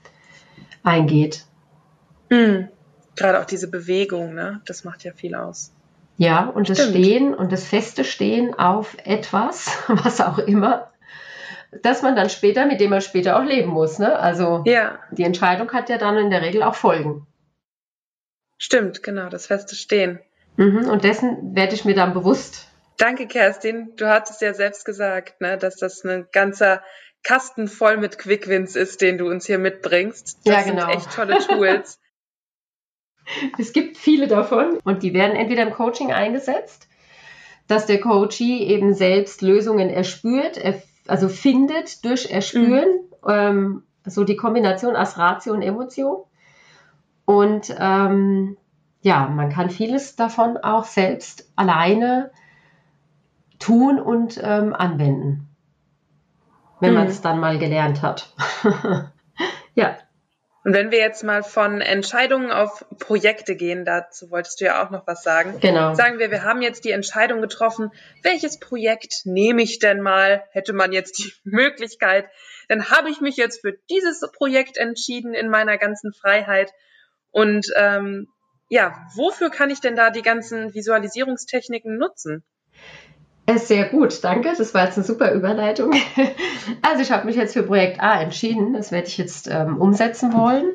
eingeht. 0.83 1.45
Mhm. 2.29 2.69
Gerade 3.15 3.39
auch 3.39 3.45
diese 3.45 3.69
Bewegung, 3.69 4.33
ne? 4.33 4.61
das 4.65 4.83
macht 4.83 5.03
ja 5.03 5.11
viel 5.11 5.35
aus. 5.35 5.71
Ja, 6.17 6.45
und 6.45 6.65
Stimmt. 6.65 6.79
das 6.79 6.89
Stehen 6.89 7.33
und 7.33 7.51
das 7.51 7.65
feste 7.65 8.03
Stehen 8.03 8.53
auf 8.57 8.95
etwas, 9.03 9.77
was 9.87 10.21
auch 10.21 10.37
immer, 10.37 10.90
dass 11.83 12.01
man 12.01 12.15
dann 12.15 12.29
später, 12.29 12.65
mit 12.65 12.81
dem 12.81 12.89
man 12.89 13.01
später 13.01 13.39
auch 13.39 13.43
leben 13.43 13.69
muss. 13.69 13.99
Ne? 13.99 14.17
Also 14.17 14.63
ja. 14.65 14.99
die 15.11 15.23
Entscheidung 15.23 15.71
hat 15.71 15.89
ja 15.89 15.97
dann 15.97 16.17
in 16.17 16.29
der 16.29 16.41
Regel 16.41 16.63
auch 16.63 16.75
Folgen. 16.75 17.27
Stimmt, 18.57 19.03
genau, 19.03 19.29
das 19.29 19.47
feste 19.47 19.75
Stehen. 19.75 20.19
Mhm, 20.57 20.89
und 20.89 21.03
dessen 21.03 21.55
werde 21.55 21.73
ich 21.73 21.85
mir 21.85 21.95
dann 21.95 22.13
bewusst. 22.13 22.67
Danke, 22.97 23.25
Kerstin. 23.25 23.93
Du 23.95 24.07
hattest 24.07 24.41
ja 24.41 24.53
selbst 24.53 24.85
gesagt, 24.85 25.41
ne, 25.41 25.57
dass 25.57 25.77
das 25.77 26.03
ein 26.03 26.27
ganzer 26.31 26.83
Kasten 27.23 27.67
voll 27.67 27.97
mit 27.97 28.17
Quickwins 28.17 28.75
ist, 28.75 29.01
den 29.01 29.17
du 29.17 29.27
uns 29.27 29.45
hier 29.45 29.57
mitbringst. 29.57 30.39
Das 30.45 30.53
ja, 30.53 30.61
genau. 30.61 30.87
sind 30.87 30.97
echt 30.97 31.15
tolle 31.15 31.39
Tools. 31.39 31.99
es 33.57 33.73
gibt 33.73 33.97
viele 33.97 34.27
davon 34.27 34.79
und 34.83 35.03
die 35.03 35.13
werden 35.13 35.35
entweder 35.35 35.63
im 35.63 35.71
Coaching 35.71 36.11
eingesetzt, 36.11 36.87
dass 37.67 37.85
der 37.85 37.99
Coachee 37.99 38.65
eben 38.65 38.93
selbst 38.93 39.41
Lösungen 39.41 39.89
erspürt, 39.89 40.57
er 40.57 40.81
also 41.11 41.27
findet 41.27 42.05
durch 42.05 42.31
Erspüren, 42.31 42.87
mhm. 43.23 43.29
ähm, 43.29 43.83
so 44.05 44.23
die 44.23 44.37
Kombination 44.37 44.95
aus 44.95 45.17
Ratio 45.17 45.53
und 45.53 45.61
Emotion. 45.61 46.23
Und 47.25 47.75
ähm, 47.77 48.57
ja, 49.01 49.27
man 49.27 49.49
kann 49.49 49.69
vieles 49.69 50.15
davon 50.15 50.57
auch 50.57 50.85
selbst 50.85 51.51
alleine 51.57 52.31
tun 53.59 53.99
und 53.99 54.39
ähm, 54.41 54.73
anwenden, 54.73 55.49
wenn 56.79 56.91
mhm. 56.91 56.97
man 56.97 57.07
es 57.07 57.21
dann 57.21 57.41
mal 57.41 57.59
gelernt 57.59 58.01
hat. 58.01 58.33
ja. 59.75 59.97
Und 60.63 60.75
wenn 60.75 60.91
wir 60.91 60.99
jetzt 60.99 61.23
mal 61.23 61.41
von 61.41 61.81
Entscheidungen 61.81 62.51
auf 62.51 62.85
Projekte 62.99 63.55
gehen, 63.55 63.83
dazu 63.83 64.29
wolltest 64.29 64.61
du 64.61 64.65
ja 64.65 64.85
auch 64.85 64.91
noch 64.91 65.07
was 65.07 65.23
sagen. 65.23 65.59
Genau. 65.59 65.95
Sagen 65.95 66.19
wir, 66.19 66.29
wir 66.29 66.43
haben 66.43 66.61
jetzt 66.61 66.85
die 66.85 66.91
Entscheidung 66.91 67.41
getroffen, 67.41 67.91
welches 68.21 68.59
Projekt 68.59 69.25
nehme 69.25 69.63
ich 69.63 69.79
denn 69.79 70.01
mal? 70.01 70.43
Hätte 70.51 70.73
man 70.73 70.91
jetzt 70.91 71.17
die 71.17 71.33
Möglichkeit, 71.43 72.29
dann 72.67 72.91
habe 72.91 73.09
ich 73.09 73.21
mich 73.21 73.37
jetzt 73.37 73.61
für 73.61 73.73
dieses 73.89 74.21
Projekt 74.31 74.77
entschieden 74.77 75.33
in 75.33 75.49
meiner 75.49 75.77
ganzen 75.77 76.13
Freiheit. 76.13 76.71
Und 77.31 77.67
ähm, 77.75 78.27
ja, 78.69 79.07
wofür 79.15 79.49
kann 79.49 79.71
ich 79.71 79.81
denn 79.81 79.95
da 79.95 80.11
die 80.11 80.21
ganzen 80.21 80.73
Visualisierungstechniken 80.75 81.97
nutzen? 81.97 82.43
Sehr 83.57 83.85
gut, 83.85 84.23
danke. 84.23 84.53
Das 84.57 84.73
war 84.73 84.85
jetzt 84.85 84.97
eine 84.97 85.05
super 85.05 85.33
Überleitung. 85.33 85.93
Also 86.83 87.01
ich 87.01 87.11
habe 87.11 87.25
mich 87.25 87.35
jetzt 87.35 87.53
für 87.53 87.63
Projekt 87.63 88.01
A 88.01 88.21
entschieden. 88.21 88.73
Das 88.73 88.91
werde 88.91 89.07
ich 89.07 89.17
jetzt 89.17 89.47
ähm, 89.47 89.77
umsetzen 89.77 90.33
wollen 90.33 90.65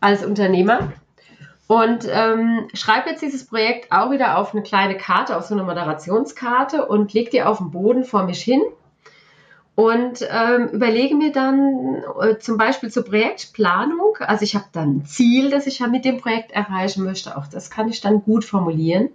als 0.00 0.24
Unternehmer. 0.24 0.92
Und 1.66 2.06
ähm, 2.08 2.68
schreibe 2.74 3.10
jetzt 3.10 3.22
dieses 3.22 3.46
Projekt 3.46 3.92
auch 3.92 4.10
wieder 4.10 4.38
auf 4.38 4.54
eine 4.54 4.62
kleine 4.62 4.96
Karte, 4.96 5.36
auf 5.36 5.46
so 5.46 5.54
eine 5.54 5.64
Moderationskarte 5.64 6.86
und 6.86 7.12
lege 7.12 7.30
die 7.30 7.42
auf 7.42 7.58
den 7.58 7.70
Boden 7.70 8.04
vor 8.04 8.24
mich 8.24 8.42
hin 8.42 8.60
und 9.80 10.28
ähm, 10.30 10.68
überlege 10.68 11.14
mir 11.14 11.32
dann 11.32 12.02
äh, 12.20 12.38
zum 12.38 12.58
Beispiel 12.58 12.90
zur 12.90 13.04
Projektplanung, 13.04 14.16
also 14.18 14.42
ich 14.42 14.54
habe 14.54 14.66
dann 14.72 14.96
ein 14.98 15.06
Ziel, 15.06 15.48
das 15.48 15.66
ich 15.66 15.78
ja 15.78 15.86
mit 15.86 16.04
dem 16.04 16.18
Projekt 16.18 16.50
erreichen 16.50 17.04
möchte, 17.04 17.36
auch 17.36 17.46
das 17.46 17.70
kann 17.70 17.88
ich 17.88 18.00
dann 18.00 18.22
gut 18.22 18.44
formulieren. 18.44 19.08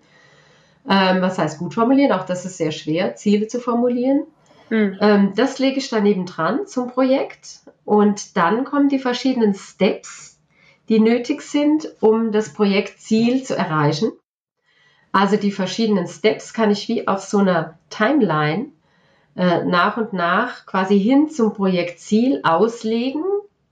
Ähm, 0.87 1.21
was 1.21 1.37
heißt 1.37 1.59
gut 1.59 1.73
formulieren? 1.73 2.11
Auch 2.11 2.25
das 2.25 2.45
ist 2.45 2.57
sehr 2.57 2.71
schwer, 2.71 3.15
Ziele 3.15 3.47
zu 3.47 3.59
formulieren. 3.59 4.23
Mhm. 4.69 4.97
Ähm, 5.01 5.33
das 5.35 5.59
lege 5.59 5.77
ich 5.77 5.89
daneben 5.89 6.25
dran 6.25 6.67
zum 6.67 6.89
Projekt 6.89 7.61
und 7.83 8.37
dann 8.37 8.65
kommen 8.65 8.89
die 8.89 8.99
verschiedenen 8.99 9.53
Steps, 9.53 10.39
die 10.89 10.99
nötig 10.99 11.41
sind, 11.41 11.87
um 12.01 12.31
das 12.31 12.53
Projektziel 12.53 13.43
zu 13.43 13.55
erreichen. 13.55 14.11
Also 15.11 15.37
die 15.37 15.51
verschiedenen 15.51 16.07
Steps 16.07 16.53
kann 16.53 16.71
ich 16.71 16.87
wie 16.87 17.07
auf 17.07 17.21
so 17.21 17.37
einer 17.37 17.79
Timeline 17.89 18.67
äh, 19.35 19.63
nach 19.63 19.97
und 19.97 20.13
nach 20.13 20.65
quasi 20.65 20.99
hin 20.99 21.29
zum 21.29 21.53
Projektziel 21.53 22.41
auslegen. 22.43 23.23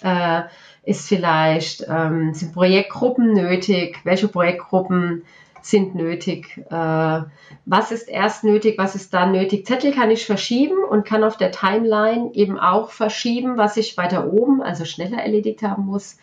Äh, 0.02 0.44
ist 0.84 1.08
vielleicht, 1.08 1.86
ähm, 1.88 2.34
sind 2.34 2.54
Projektgruppen 2.54 3.34
nötig? 3.34 4.00
Welche 4.04 4.28
Projektgruppen 4.28 5.24
sind 5.66 5.96
nötig. 5.96 6.58
Äh, 6.70 7.22
was 7.66 7.92
ist 7.92 8.10
erst 8.10 8.44
nötig, 8.44 8.78
was 8.78 8.96
ist 8.96 9.14
dann 9.14 9.32
nötig? 9.32 9.66
Zettel 9.66 9.94
kann 9.94 10.12
ich 10.12 10.26
verschieben 10.26 10.84
und 10.90 11.06
kann 11.06 11.24
auf 11.24 11.38
der 11.38 11.52
Timeline 11.52 12.32
eben 12.34 12.60
auch 12.60 12.92
verschieben, 12.92 13.58
was 13.58 13.78
ich 13.78 13.98
weiter 13.98 14.32
oben, 14.32 14.62
also 14.62 14.86
schneller 14.86 15.22
erledigt 15.22 15.64
haben 15.64 15.86
muss. 15.86 16.18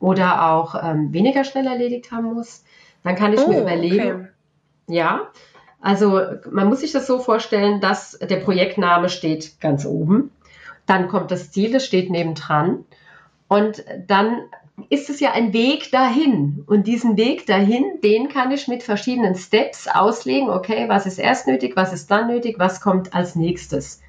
oder 0.00 0.50
auch 0.50 0.74
ähm, 0.82 1.12
weniger 1.12 1.44
schnell 1.44 1.66
erledigt 1.66 2.10
haben 2.10 2.32
muss, 2.32 2.64
dann 3.04 3.14
kann 3.14 3.32
ich 3.32 3.40
oh, 3.40 3.48
mir 3.48 3.60
überlegen, 3.60 4.10
okay. 4.10 4.28
ja, 4.88 5.28
also 5.80 6.20
man 6.50 6.68
muss 6.68 6.80
sich 6.80 6.92
das 6.92 7.06
so 7.06 7.18
vorstellen, 7.18 7.80
dass 7.80 8.18
der 8.18 8.36
Projektname 8.36 9.08
steht 9.08 9.60
ganz 9.60 9.86
oben, 9.86 10.30
dann 10.86 11.08
kommt 11.08 11.30
das 11.30 11.52
Ziel, 11.52 11.70
das 11.70 11.84
steht 11.84 12.10
nebendran 12.10 12.84
und 13.48 13.84
dann 14.06 14.40
ist 14.88 15.10
es 15.10 15.20
ja 15.20 15.32
ein 15.32 15.52
Weg 15.52 15.90
dahin. 15.90 16.64
Und 16.66 16.86
diesen 16.86 17.16
Weg 17.16 17.46
dahin, 17.46 17.84
den 18.02 18.28
kann 18.28 18.50
ich 18.50 18.68
mit 18.68 18.82
verschiedenen 18.82 19.34
Steps 19.34 19.88
auslegen. 19.88 20.50
Okay, 20.50 20.88
was 20.88 21.06
ist 21.06 21.18
erst 21.18 21.46
nötig, 21.46 21.76
was 21.76 21.92
ist 21.92 22.10
dann 22.10 22.28
nötig, 22.28 22.58
was 22.58 22.80
kommt 22.80 23.14
als 23.14 23.36
nächstes. 23.36 24.00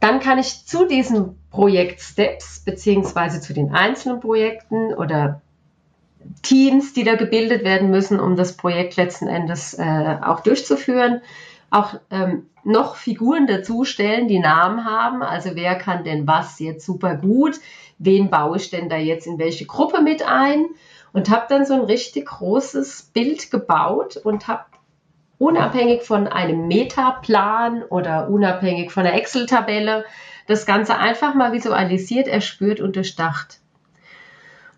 Dann 0.00 0.20
kann 0.20 0.38
ich 0.38 0.66
zu 0.66 0.86
diesen 0.86 1.38
Projektsteps 1.50 2.60
beziehungsweise 2.60 3.40
zu 3.40 3.54
den 3.54 3.72
einzelnen 3.72 4.20
Projekten 4.20 4.92
oder 4.92 5.40
Teams, 6.42 6.92
die 6.92 7.04
da 7.04 7.14
gebildet 7.14 7.64
werden 7.64 7.90
müssen, 7.90 8.20
um 8.20 8.36
das 8.36 8.56
Projekt 8.56 8.96
letzten 8.96 9.28
Endes 9.28 9.74
äh, 9.74 10.16
auch 10.22 10.40
durchzuführen, 10.40 11.20
auch 11.70 11.94
ähm, 12.10 12.46
noch 12.64 12.96
Figuren 12.96 13.46
dazustellen, 13.46 14.28
die 14.28 14.38
Namen 14.38 14.84
haben. 14.84 15.22
Also 15.22 15.50
wer 15.54 15.74
kann 15.76 16.04
denn 16.04 16.26
was 16.26 16.58
jetzt 16.58 16.84
super 16.84 17.16
gut? 17.16 17.60
Wen 18.04 18.30
baue 18.30 18.58
ich 18.58 18.70
denn 18.70 18.88
da 18.88 18.96
jetzt 18.96 19.26
in 19.26 19.38
welche 19.38 19.66
Gruppe 19.66 20.02
mit 20.02 20.26
ein? 20.26 20.66
Und 21.12 21.30
habe 21.30 21.46
dann 21.48 21.64
so 21.64 21.74
ein 21.74 21.82
richtig 21.82 22.26
großes 22.26 23.10
Bild 23.14 23.50
gebaut 23.50 24.16
und 24.16 24.48
habe 24.48 24.64
unabhängig 25.38 26.02
von 26.02 26.26
einem 26.26 26.66
Metaplan 26.66 27.82
oder 27.84 28.28
unabhängig 28.28 28.90
von 28.90 29.06
einer 29.06 29.16
Excel-Tabelle 29.16 30.04
das 30.46 30.66
Ganze 30.66 30.96
einfach 30.96 31.34
mal 31.34 31.52
visualisiert, 31.52 32.28
erspürt 32.28 32.80
und 32.80 32.96
durchdacht. 32.96 33.60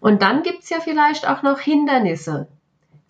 Und 0.01 0.23
dann 0.23 0.43
gibt 0.43 0.63
es 0.63 0.71
ja 0.71 0.79
vielleicht 0.81 1.29
auch 1.29 1.43
noch 1.43 1.59
Hindernisse, 1.59 2.49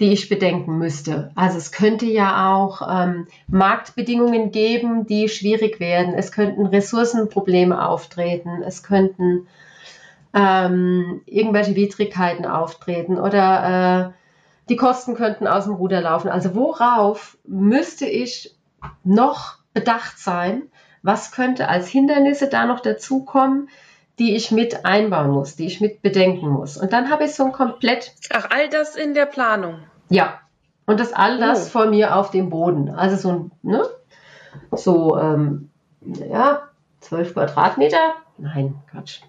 die 0.01 0.13
ich 0.13 0.29
bedenken 0.29 0.79
müsste. 0.79 1.31
Also 1.35 1.59
es 1.59 1.73
könnte 1.73 2.07
ja 2.07 2.55
auch 2.55 2.83
ähm, 2.89 3.27
Marktbedingungen 3.49 4.51
geben, 4.51 5.07
die 5.07 5.29
schwierig 5.29 5.81
werden. 5.81 6.15
Es 6.15 6.33
könnten 6.33 6.67
Ressourcenprobleme 6.67 7.87
auftreten. 7.87 8.63
Es 8.63 8.83
könnten 8.83 9.47
ähm, 10.37 11.23
irgendwelche 11.25 11.75
Widrigkeiten 11.75 12.45
auftreten 12.45 13.19
oder 13.19 14.13
äh, 14.13 14.69
die 14.69 14.77
Kosten 14.77 15.15
könnten 15.15 15.47
aus 15.47 15.65
dem 15.65 15.75
Ruder 15.75 16.01
laufen. 16.03 16.29
Also 16.29 16.55
worauf 16.55 17.39
müsste 17.45 18.07
ich 18.07 18.55
noch 19.03 19.59
bedacht 19.73 20.19
sein? 20.19 20.65
Was 21.03 21.33
könnte 21.33 21.69
als 21.69 21.89
Hindernisse 21.89 22.49
da 22.49 22.67
noch 22.67 22.81
dazukommen? 22.81 23.69
die 24.19 24.35
ich 24.35 24.51
mit 24.51 24.87
einbauen 24.87 25.31
muss, 25.31 25.57
die 25.57 25.67
ich 25.67 25.81
mit 25.81 26.01
bedenken 26.03 26.49
muss. 26.49 26.77
Und 26.77 26.93
dann 26.93 27.11
habe 27.11 27.25
ich 27.25 27.35
so 27.35 27.45
ein 27.45 27.53
komplett. 27.53 28.15
Ach, 28.33 28.49
all 28.51 28.69
das 28.69 28.97
in 28.97 29.15
der 29.15 29.27
Planung. 29.27 29.81
Ja. 30.09 30.41
Und 30.87 31.01
das 31.01 31.13
all 31.13 31.39
das 31.39 31.67
oh. 31.67 31.71
vor 31.71 31.87
mir 31.87 32.17
auf 32.17 32.31
dem 32.31 32.49
Boden. 32.49 32.89
Also 32.91 33.17
so 33.17 33.29
ein, 33.31 33.51
ne? 33.63 33.85
So, 34.73 35.19
ähm, 35.19 35.71
ja, 36.01 36.63
zwölf 37.01 37.35
Quadratmeter. 37.35 38.15
Nein, 38.39 38.75
Quatsch. 38.91 39.21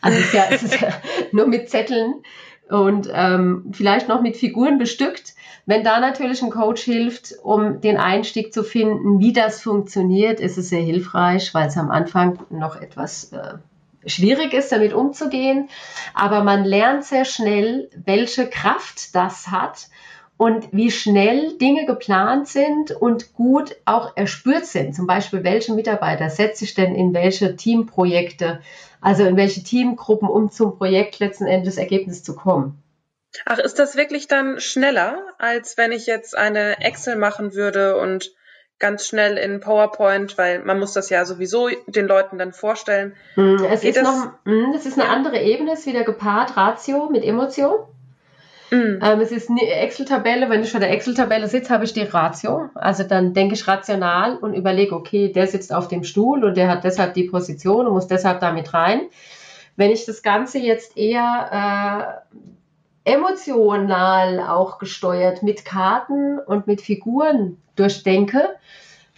Also 0.00 0.18
es 0.18 0.26
ist 0.26 0.34
ja, 0.34 0.44
es 0.50 0.62
ist 0.62 0.80
ja 0.80 0.88
nur 1.32 1.46
mit 1.46 1.68
Zetteln 1.68 2.22
und 2.68 3.08
ähm, 3.12 3.70
vielleicht 3.72 4.08
noch 4.08 4.22
mit 4.22 4.36
Figuren 4.36 4.78
bestückt. 4.78 5.34
Wenn 5.66 5.82
da 5.82 6.00
natürlich 6.00 6.42
ein 6.42 6.50
Coach 6.50 6.82
hilft, 6.82 7.34
um 7.42 7.80
den 7.80 7.96
Einstieg 7.96 8.52
zu 8.52 8.62
finden, 8.62 9.18
wie 9.18 9.32
das 9.32 9.62
funktioniert, 9.62 10.40
ist 10.40 10.58
es 10.58 10.68
sehr 10.68 10.82
hilfreich, 10.82 11.52
weil 11.54 11.68
es 11.68 11.76
am 11.76 11.90
Anfang 11.90 12.38
noch 12.50 12.76
etwas 12.76 13.32
äh, 13.32 13.54
schwierig 14.06 14.52
ist, 14.52 14.72
damit 14.72 14.92
umzugehen. 14.92 15.68
Aber 16.14 16.44
man 16.44 16.64
lernt 16.64 17.04
sehr 17.04 17.24
schnell, 17.24 17.90
welche 18.04 18.48
Kraft 18.48 19.14
das 19.14 19.48
hat 19.48 19.88
und 20.36 20.68
wie 20.72 20.90
schnell 20.90 21.56
Dinge 21.58 21.86
geplant 21.86 22.48
sind 22.48 22.90
und 22.90 23.34
gut 23.34 23.76
auch 23.84 24.16
erspürt 24.16 24.66
sind. 24.66 24.94
Zum 24.94 25.06
Beispiel, 25.06 25.44
welche 25.44 25.72
Mitarbeiter 25.72 26.28
setze 26.28 26.64
ich 26.64 26.74
denn 26.74 26.94
in 26.94 27.14
welche 27.14 27.56
Teamprojekte, 27.56 28.60
also 29.00 29.24
in 29.24 29.36
welche 29.36 29.62
Teamgruppen, 29.62 30.28
um 30.28 30.50
zum 30.50 30.76
Projekt 30.76 31.18
letzten 31.20 31.46
Endes 31.46 31.76
Ergebnis 31.76 32.22
zu 32.22 32.34
kommen. 32.34 32.82
Ach, 33.46 33.58
ist 33.58 33.78
das 33.78 33.96
wirklich 33.96 34.28
dann 34.28 34.60
schneller, 34.60 35.18
als 35.38 35.76
wenn 35.76 35.92
ich 35.92 36.06
jetzt 36.06 36.36
eine 36.36 36.80
Excel 36.80 37.16
machen 37.16 37.54
würde 37.54 37.96
und 37.96 38.32
ganz 38.78 39.06
schnell 39.06 39.36
in 39.38 39.60
PowerPoint, 39.60 40.36
weil 40.36 40.60
man 40.60 40.78
muss 40.78 40.92
das 40.92 41.10
ja 41.10 41.24
sowieso 41.24 41.68
den 41.86 42.06
Leuten 42.06 42.38
dann 42.38 42.52
vorstellen. 42.52 43.14
Hm, 43.34 43.64
es 43.64 43.80
Geht 43.80 43.96
ist 43.96 44.04
das, 44.04 44.16
noch, 44.16 44.32
hm, 44.44 44.72
das 44.72 44.86
ist 44.86 44.98
eine 44.98 45.08
ja. 45.08 45.14
andere 45.14 45.40
Ebene, 45.40 45.72
es 45.72 45.80
ist 45.80 45.86
wieder 45.86 46.04
gepaart 46.04 46.56
Ratio 46.56 47.08
mit 47.10 47.24
Emotion. 47.24 47.76
Mhm. 48.74 48.98
Ähm, 49.02 49.20
es 49.20 49.30
ist 49.30 49.50
eine 49.50 49.62
Excel-Tabelle, 49.62 50.50
wenn 50.50 50.62
ich 50.62 50.72
vor 50.72 50.80
der 50.80 50.90
Excel-Tabelle 50.90 51.46
sitze, 51.46 51.72
habe 51.72 51.84
ich 51.84 51.92
die 51.92 52.02
Ratio. 52.02 52.70
Also 52.74 53.04
dann 53.04 53.32
denke 53.32 53.54
ich 53.54 53.68
rational 53.68 54.36
und 54.36 54.54
überlege, 54.54 54.96
okay, 54.96 55.30
der 55.32 55.46
sitzt 55.46 55.72
auf 55.72 55.86
dem 55.86 56.02
Stuhl 56.02 56.44
und 56.44 56.56
der 56.56 56.68
hat 56.68 56.82
deshalb 56.82 57.14
die 57.14 57.24
Position 57.24 57.86
und 57.86 57.92
muss 57.92 58.08
deshalb 58.08 58.40
damit 58.40 58.74
rein. 58.74 59.02
Wenn 59.76 59.92
ich 59.92 60.06
das 60.06 60.22
Ganze 60.22 60.58
jetzt 60.58 60.96
eher 60.96 62.22
äh, 63.04 63.12
emotional 63.12 64.40
auch 64.40 64.78
gesteuert 64.78 65.44
mit 65.44 65.64
Karten 65.64 66.40
und 66.40 66.66
mit 66.66 66.80
Figuren 66.80 67.58
durchdenke, 67.76 68.42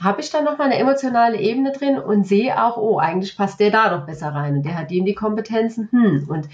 habe 0.03 0.21
ich 0.21 0.31
dann 0.31 0.45
noch 0.45 0.59
mal 0.59 0.65
eine 0.65 0.79
emotionale 0.79 1.39
Ebene 1.39 1.73
drin 1.73 1.99
und 1.99 2.27
sehe 2.27 2.63
auch, 2.63 2.77
oh, 2.77 2.99
eigentlich 2.99 3.37
passt 3.37 3.61
der 3.61 3.71
da 3.71 3.89
doch 3.89 4.07
besser 4.07 4.29
rein 4.29 4.57
und 4.57 4.63
der 4.65 4.79
hat 4.79 4.91
ihm 4.91 5.07
die 5.07 5.15
Kompetenzen, 5.15 5.89
hm, 5.91 6.27
und 6.29 6.49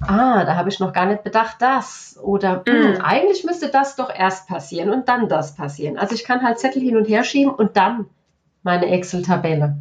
ah, 0.00 0.44
da 0.44 0.56
habe 0.56 0.68
ich 0.68 0.80
noch 0.80 0.92
gar 0.92 1.06
nicht 1.06 1.24
bedacht, 1.24 1.56
das 1.60 2.18
oder 2.22 2.62
hm, 2.66 2.92
mm. 2.92 3.00
eigentlich 3.02 3.44
müsste 3.44 3.68
das 3.68 3.96
doch 3.96 4.14
erst 4.14 4.48
passieren 4.48 4.90
und 4.90 5.08
dann 5.08 5.28
das 5.28 5.54
passieren. 5.54 5.98
Also 5.98 6.14
ich 6.14 6.24
kann 6.24 6.42
halt 6.42 6.58
Zettel 6.58 6.82
hin 6.82 6.96
und 6.96 7.08
her 7.08 7.24
schieben 7.24 7.52
und 7.52 7.76
dann 7.76 8.06
meine 8.62 8.86
Excel-Tabelle 8.86 9.76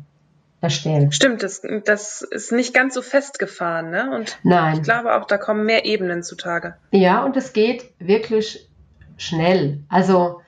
erstellen. 0.61 1.11
Stimmt, 1.11 1.43
das, 1.43 1.61
das 1.85 2.21
ist 2.21 2.51
nicht 2.51 2.73
ganz 2.73 2.93
so 2.93 3.01
festgefahren, 3.01 3.91
ne? 3.91 4.15
Und 4.15 4.39
Nein. 4.43 4.75
ich 4.75 4.83
glaube 4.83 5.13
auch, 5.13 5.25
da 5.25 5.37
kommen 5.37 5.65
mehr 5.65 5.85
Ebenen 5.85 6.23
zutage. 6.23 6.75
Ja, 6.91 7.23
und 7.23 7.35
es 7.35 7.53
geht 7.53 7.93
wirklich 7.99 8.69
schnell. 9.17 9.79
Also 9.89 10.41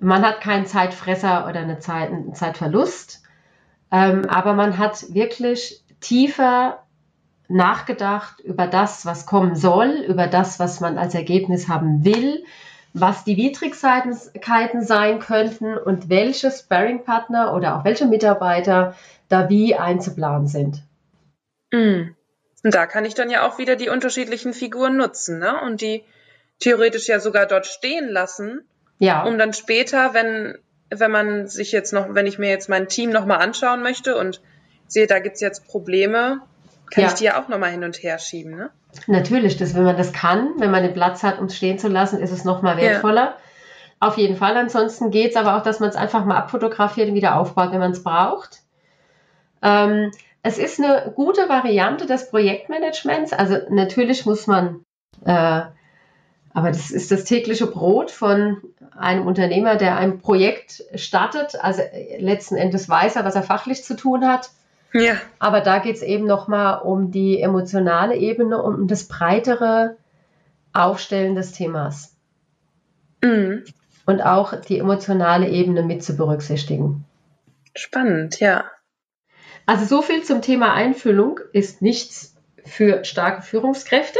man 0.00 0.22
hat 0.22 0.40
keinen 0.40 0.66
Zeitfresser 0.66 1.46
oder 1.48 1.60
eine 1.60 1.78
Zeit, 1.78 2.10
einen 2.10 2.34
Zeitverlust, 2.34 3.22
ähm, 3.90 4.26
aber 4.28 4.54
man 4.54 4.78
hat 4.78 5.14
wirklich 5.14 5.82
tiefer 6.00 6.82
nachgedacht 7.48 8.40
über 8.40 8.66
das, 8.66 9.06
was 9.06 9.26
kommen 9.26 9.56
soll, 9.56 10.04
über 10.06 10.26
das, 10.26 10.58
was 10.58 10.80
man 10.80 10.98
als 10.98 11.14
Ergebnis 11.14 11.68
haben 11.68 12.04
will, 12.04 12.44
was 12.92 13.24
die 13.24 13.36
Widrigkeiten 13.36 14.82
sein 14.82 15.18
könnten 15.18 15.76
und 15.76 16.08
welche 16.08 16.50
Sparringpartner 16.50 17.54
oder 17.54 17.76
auch 17.76 17.84
welche 17.84 18.06
Mitarbeiter 18.06 18.94
da 19.28 19.48
wie 19.48 19.74
einzuplanen 19.74 20.46
sind. 20.46 20.82
Mm. 21.72 22.14
Und 22.64 22.74
da 22.74 22.86
kann 22.86 23.04
ich 23.04 23.14
dann 23.14 23.30
ja 23.30 23.46
auch 23.46 23.58
wieder 23.58 23.76
die 23.76 23.88
unterschiedlichen 23.88 24.52
Figuren 24.52 24.96
nutzen 24.96 25.38
ne? 25.38 25.60
und 25.62 25.80
die 25.80 26.04
theoretisch 26.58 27.08
ja 27.08 27.20
sogar 27.20 27.46
dort 27.46 27.66
stehen 27.66 28.08
lassen 28.08 28.66
ja. 28.98 29.24
Um 29.24 29.38
dann 29.38 29.52
später, 29.52 30.14
wenn, 30.14 30.56
wenn 30.90 31.10
man 31.10 31.46
sich 31.46 31.72
jetzt 31.72 31.92
noch, 31.92 32.14
wenn 32.14 32.26
ich 32.26 32.38
mir 32.38 32.50
jetzt 32.50 32.68
mein 32.68 32.88
Team 32.88 33.10
nochmal 33.10 33.38
anschauen 33.38 33.82
möchte 33.82 34.16
und 34.16 34.40
sehe, 34.86 35.06
da 35.06 35.18
gibt's 35.18 35.40
jetzt 35.40 35.66
Probleme, 35.68 36.40
kann 36.90 37.04
ja. 37.04 37.08
ich 37.08 37.14
die 37.14 37.24
ja 37.24 37.42
auch 37.42 37.48
nochmal 37.48 37.70
hin 37.70 37.84
und 37.84 38.02
her 38.02 38.18
schieben, 38.18 38.56
ne? 38.56 38.70
Natürlich, 39.06 39.56
das, 39.58 39.74
wenn 39.74 39.84
man 39.84 39.96
das 39.96 40.12
kann, 40.12 40.54
wenn 40.58 40.70
man 40.70 40.82
den 40.82 40.94
Platz 40.94 41.22
hat, 41.22 41.38
um 41.38 41.46
es 41.46 41.56
stehen 41.56 41.78
zu 41.78 41.88
lassen, 41.88 42.20
ist 42.20 42.32
es 42.32 42.44
nochmal 42.44 42.78
wertvoller. 42.78 43.22
Ja. 43.22 43.36
Auf 44.00 44.16
jeden 44.16 44.36
Fall. 44.36 44.56
Ansonsten 44.56 45.10
geht's 45.10 45.36
aber 45.36 45.56
auch, 45.56 45.62
dass 45.62 45.80
man 45.80 45.90
es 45.90 45.96
einfach 45.96 46.24
mal 46.24 46.36
abfotografiert 46.36 47.08
und 47.08 47.14
wieder 47.14 47.36
aufbaut, 47.36 47.72
wenn 47.72 47.80
man 47.80 47.90
es 47.90 48.02
braucht. 48.02 48.62
Ähm, 49.60 50.10
es 50.42 50.56
ist 50.56 50.80
eine 50.80 51.12
gute 51.14 51.48
Variante 51.48 52.06
des 52.06 52.30
Projektmanagements. 52.30 53.32
Also 53.32 53.58
natürlich 53.70 54.24
muss 54.24 54.46
man 54.46 54.84
äh, 55.24 55.62
aber 56.58 56.72
das 56.72 56.90
ist 56.90 57.12
das 57.12 57.22
tägliche 57.22 57.68
Brot 57.68 58.10
von 58.10 58.60
einem 58.96 59.28
Unternehmer, 59.28 59.76
der 59.76 59.96
ein 59.96 60.18
Projekt 60.18 60.82
startet. 60.96 61.54
Also 61.54 61.82
letzten 62.18 62.56
Endes 62.56 62.88
weiß 62.88 63.14
er, 63.14 63.24
was 63.24 63.36
er 63.36 63.44
fachlich 63.44 63.84
zu 63.84 63.94
tun 63.94 64.26
hat. 64.26 64.50
Ja. 64.92 65.14
Aber 65.38 65.60
da 65.60 65.78
geht 65.78 65.94
es 65.94 66.02
eben 66.02 66.26
nochmal 66.26 66.82
um 66.82 67.12
die 67.12 67.40
emotionale 67.40 68.16
Ebene 68.16 68.60
und 68.60 68.74
um 68.74 68.88
das 68.88 69.06
breitere 69.06 69.94
Aufstellen 70.72 71.36
des 71.36 71.52
Themas. 71.52 72.16
Mhm. 73.22 73.62
Und 74.04 74.20
auch 74.20 74.60
die 74.60 74.80
emotionale 74.80 75.48
Ebene 75.48 75.84
mit 75.84 76.02
zu 76.02 76.16
berücksichtigen. 76.16 77.04
Spannend, 77.76 78.40
ja. 78.40 78.64
Also 79.64 79.84
so 79.84 80.02
viel 80.02 80.24
zum 80.24 80.42
Thema 80.42 80.74
Einfüllung 80.74 81.38
ist 81.52 81.82
nichts 81.82 82.34
für 82.64 83.04
starke 83.04 83.42
Führungskräfte. 83.42 84.18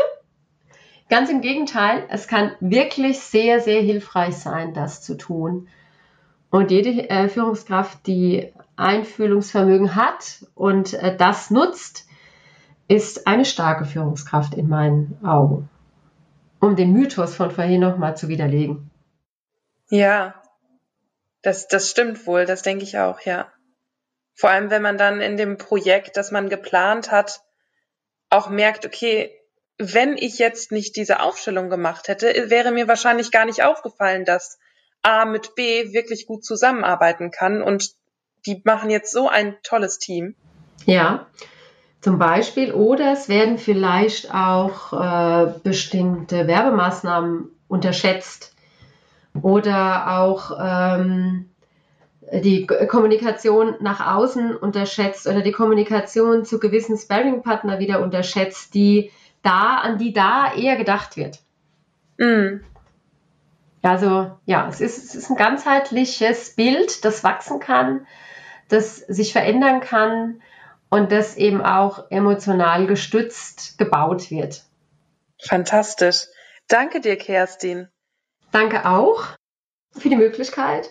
Ganz 1.08 1.30
im 1.30 1.40
Gegenteil, 1.40 2.04
es 2.10 2.28
kann 2.28 2.52
wirklich 2.60 3.20
sehr, 3.20 3.60
sehr 3.60 3.80
hilfreich 3.80 4.36
sein, 4.36 4.74
das 4.74 5.02
zu 5.02 5.16
tun. 5.16 5.68
Und 6.50 6.70
jede 6.70 7.08
äh, 7.10 7.28
Führungskraft, 7.28 8.06
die 8.06 8.52
Einfühlungsvermögen 8.76 9.94
hat 9.94 10.46
und 10.54 10.94
äh, 10.94 11.16
das 11.16 11.50
nutzt, 11.50 12.06
ist 12.88 13.26
eine 13.26 13.44
starke 13.44 13.84
Führungskraft 13.84 14.54
in 14.54 14.68
meinen 14.68 15.18
Augen. 15.24 15.68
um 16.60 16.76
den 16.76 16.92
Mythos 16.92 17.34
von 17.34 17.50
vorhin 17.50 17.80
nochmal 17.80 18.16
zu 18.16 18.28
widerlegen. 18.28 18.90
Ja, 19.90 20.42
das, 21.42 21.68
das 21.68 21.90
stimmt 21.90 22.26
wohl, 22.26 22.46
das 22.46 22.62
denke 22.62 22.84
ich 22.84 22.98
auch, 22.98 23.20
ja. 23.20 23.46
Vor 24.34 24.50
allem, 24.50 24.70
wenn 24.70 24.82
man 24.82 24.98
dann 24.98 25.20
in 25.20 25.36
dem 25.36 25.56
Projekt, 25.56 26.16
das 26.16 26.30
man 26.30 26.48
geplant 26.48 27.10
hat, 27.10 27.40
auch 28.30 28.50
merkt, 28.50 28.86
okay, 28.86 29.30
wenn 29.78 30.16
ich 30.16 30.38
jetzt 30.38 30.72
nicht 30.72 30.96
diese 30.96 31.20
Aufstellung 31.20 31.70
gemacht 31.70 32.08
hätte, 32.08 32.50
wäre 32.50 32.72
mir 32.72 32.88
wahrscheinlich 32.88 33.30
gar 33.30 33.44
nicht 33.44 33.62
aufgefallen, 33.62 34.24
dass 34.24 34.58
A 35.02 35.24
mit 35.24 35.54
B 35.54 35.92
wirklich 35.92 36.26
gut 36.26 36.44
zusammenarbeiten 36.44 37.30
kann 37.30 37.62
und 37.62 37.92
die 38.46 38.60
machen 38.64 38.90
jetzt 38.90 39.12
so 39.12 39.28
ein 39.28 39.56
tolles 39.62 39.98
Team. 39.98 40.34
Ja, 40.84 41.26
zum 42.00 42.18
Beispiel. 42.18 42.72
Oder 42.72 43.12
es 43.12 43.28
werden 43.28 43.58
vielleicht 43.58 44.32
auch 44.32 44.92
äh, 44.92 45.52
bestimmte 45.62 46.46
Werbemaßnahmen 46.46 47.50
unterschätzt 47.68 48.54
oder 49.40 50.18
auch 50.18 50.52
ähm, 50.60 51.50
die 52.32 52.66
Kommunikation 52.66 53.76
nach 53.80 54.14
außen 54.14 54.56
unterschätzt 54.56 55.26
oder 55.26 55.42
die 55.42 55.52
Kommunikation 55.52 56.44
zu 56.44 56.58
gewissen 56.58 56.96
Sparring-Partner 56.96 57.78
wieder 57.78 58.00
unterschätzt, 58.00 58.74
die 58.74 59.10
da, 59.48 59.76
an 59.76 59.98
die 59.98 60.12
da 60.12 60.52
eher 60.54 60.76
gedacht 60.76 61.16
wird. 61.16 61.40
Mm. 62.18 62.60
Also 63.82 64.38
ja, 64.44 64.68
es 64.68 64.80
ist, 64.80 64.98
es 64.98 65.14
ist 65.14 65.30
ein 65.30 65.36
ganzheitliches 65.36 66.54
Bild, 66.54 67.04
das 67.04 67.24
wachsen 67.24 67.60
kann, 67.60 68.06
das 68.68 68.96
sich 68.96 69.32
verändern 69.32 69.80
kann 69.80 70.42
und 70.90 71.12
das 71.12 71.36
eben 71.36 71.62
auch 71.62 72.10
emotional 72.10 72.86
gestützt 72.86 73.78
gebaut 73.78 74.30
wird. 74.30 74.64
Fantastisch. 75.42 76.26
Danke 76.66 77.00
dir, 77.00 77.16
Kerstin. 77.16 77.88
Danke 78.50 78.84
auch 78.86 79.24
für 79.92 80.08
die 80.08 80.16
Möglichkeit. 80.16 80.90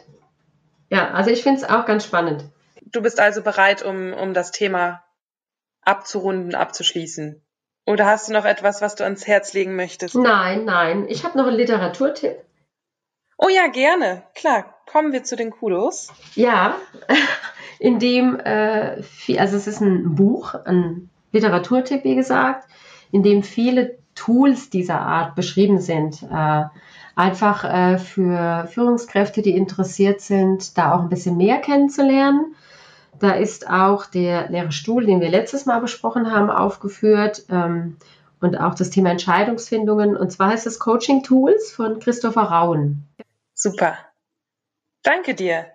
Ja, 0.89 1.11
also 1.11 1.29
ich 1.29 1.43
finde 1.43 1.61
es 1.61 1.69
auch 1.69 1.85
ganz 1.85 2.05
spannend. 2.05 2.45
Du 2.81 3.01
bist 3.01 3.19
also 3.19 3.43
bereit, 3.43 3.83
um, 3.83 4.13
um 4.13 4.33
das 4.33 4.51
Thema 4.51 5.03
abzurunden, 5.81 6.55
abzuschließen. 6.55 7.43
Oder 7.87 8.05
hast 8.05 8.27
du 8.27 8.33
noch 8.33 8.43
etwas, 8.43 8.81
was 8.81 8.95
du 8.95 9.05
ans 9.05 9.25
Herz 9.27 9.53
legen 9.53 9.77
möchtest? 9.77 10.13
Nein, 10.13 10.65
nein. 10.65 11.05
Ich 11.07 11.23
habe 11.23 11.37
noch 11.37 11.47
einen 11.47 11.55
Literaturtipp. 11.55 12.35
Oh 13.37 13.47
ja, 13.47 13.67
gerne. 13.67 14.23
Klar, 14.35 14.75
kommen 14.91 15.13
wir 15.13 15.23
zu 15.23 15.37
den 15.37 15.51
Kudos. 15.51 16.11
Ja, 16.35 16.75
in 17.79 17.97
dem, 17.97 18.37
äh, 18.41 19.01
also 19.37 19.55
es 19.55 19.67
ist 19.67 19.79
ein 19.79 20.15
Buch, 20.15 20.53
ein 20.65 21.09
Literaturtipp, 21.31 22.03
wie 22.03 22.15
gesagt, 22.15 22.67
in 23.11 23.23
dem 23.23 23.41
viele 23.41 23.97
Tools 24.15 24.69
dieser 24.69 24.99
Art 24.99 25.35
beschrieben 25.35 25.79
sind. 25.79 26.23
Äh, 26.23 26.65
einfach 27.15 27.63
äh, 27.63 27.99
für 27.99 28.67
Führungskräfte, 28.69 29.41
die 29.41 29.55
interessiert 29.55 30.19
sind, 30.19 30.77
da 30.77 30.93
auch 30.93 31.03
ein 31.03 31.09
bisschen 31.09 31.37
mehr 31.37 31.59
kennenzulernen. 31.59 32.53
Da 33.19 33.31
ist 33.33 33.69
auch 33.69 34.05
der 34.05 34.49
leere 34.49 34.71
Stuhl, 34.71 35.05
den 35.05 35.21
wir 35.21 35.29
letztes 35.29 35.65
Mal 35.65 35.79
besprochen 35.79 36.31
haben, 36.31 36.49
aufgeführt 36.49 37.43
ähm, 37.49 37.97
und 38.39 38.57
auch 38.57 38.75
das 38.75 38.89
Thema 38.89 39.11
Entscheidungsfindungen. 39.11 40.15
Und 40.15 40.31
zwar 40.31 40.51
heißt 40.51 40.67
es 40.67 40.79
Coaching 40.79 41.23
Tools 41.23 41.71
von 41.71 41.99
Christopher 41.99 42.43
Rauen. 42.43 43.07
Super. 43.53 43.97
Danke 45.01 45.33
dir. 45.33 45.65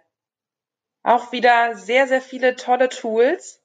Auch 1.02 1.32
wieder 1.32 1.74
sehr, 1.74 2.06
sehr 2.06 2.20
viele 2.20 2.54
tolle 2.54 2.88
Tools 2.88 3.60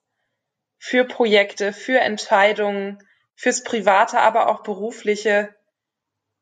für 0.80 1.06
Projekte, 1.06 1.74
für 1.74 2.00
Entscheidungen, 2.00 2.98
fürs 3.36 3.63
Private, 3.63 4.20
aber 4.20 4.50
auch 4.50 4.63
berufliche. 4.63 5.54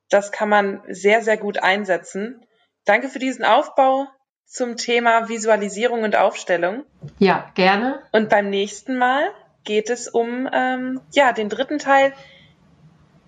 Das 0.09 0.31
kann 0.31 0.47
man 0.47 0.81
sehr, 0.87 1.21
sehr 1.21 1.37
gut 1.37 1.57
einsetzen. 1.57 2.45
Danke 2.85 3.09
für 3.09 3.19
diesen 3.19 3.43
Aufbau 3.43 4.07
zum 4.45 4.77
Thema 4.77 5.27
Visualisierung 5.27 6.03
und 6.03 6.15
Aufstellung. 6.15 6.83
Ja, 7.19 7.49
gerne. 7.55 7.99
Und 8.11 8.29
beim 8.29 8.49
nächsten 8.49 8.97
Mal 8.97 9.23
geht 9.63 9.89
es 9.89 10.07
um 10.07 10.47
ähm, 10.53 11.01
ja 11.13 11.33
den 11.33 11.49
dritten 11.49 11.79
Teil. 11.79 12.13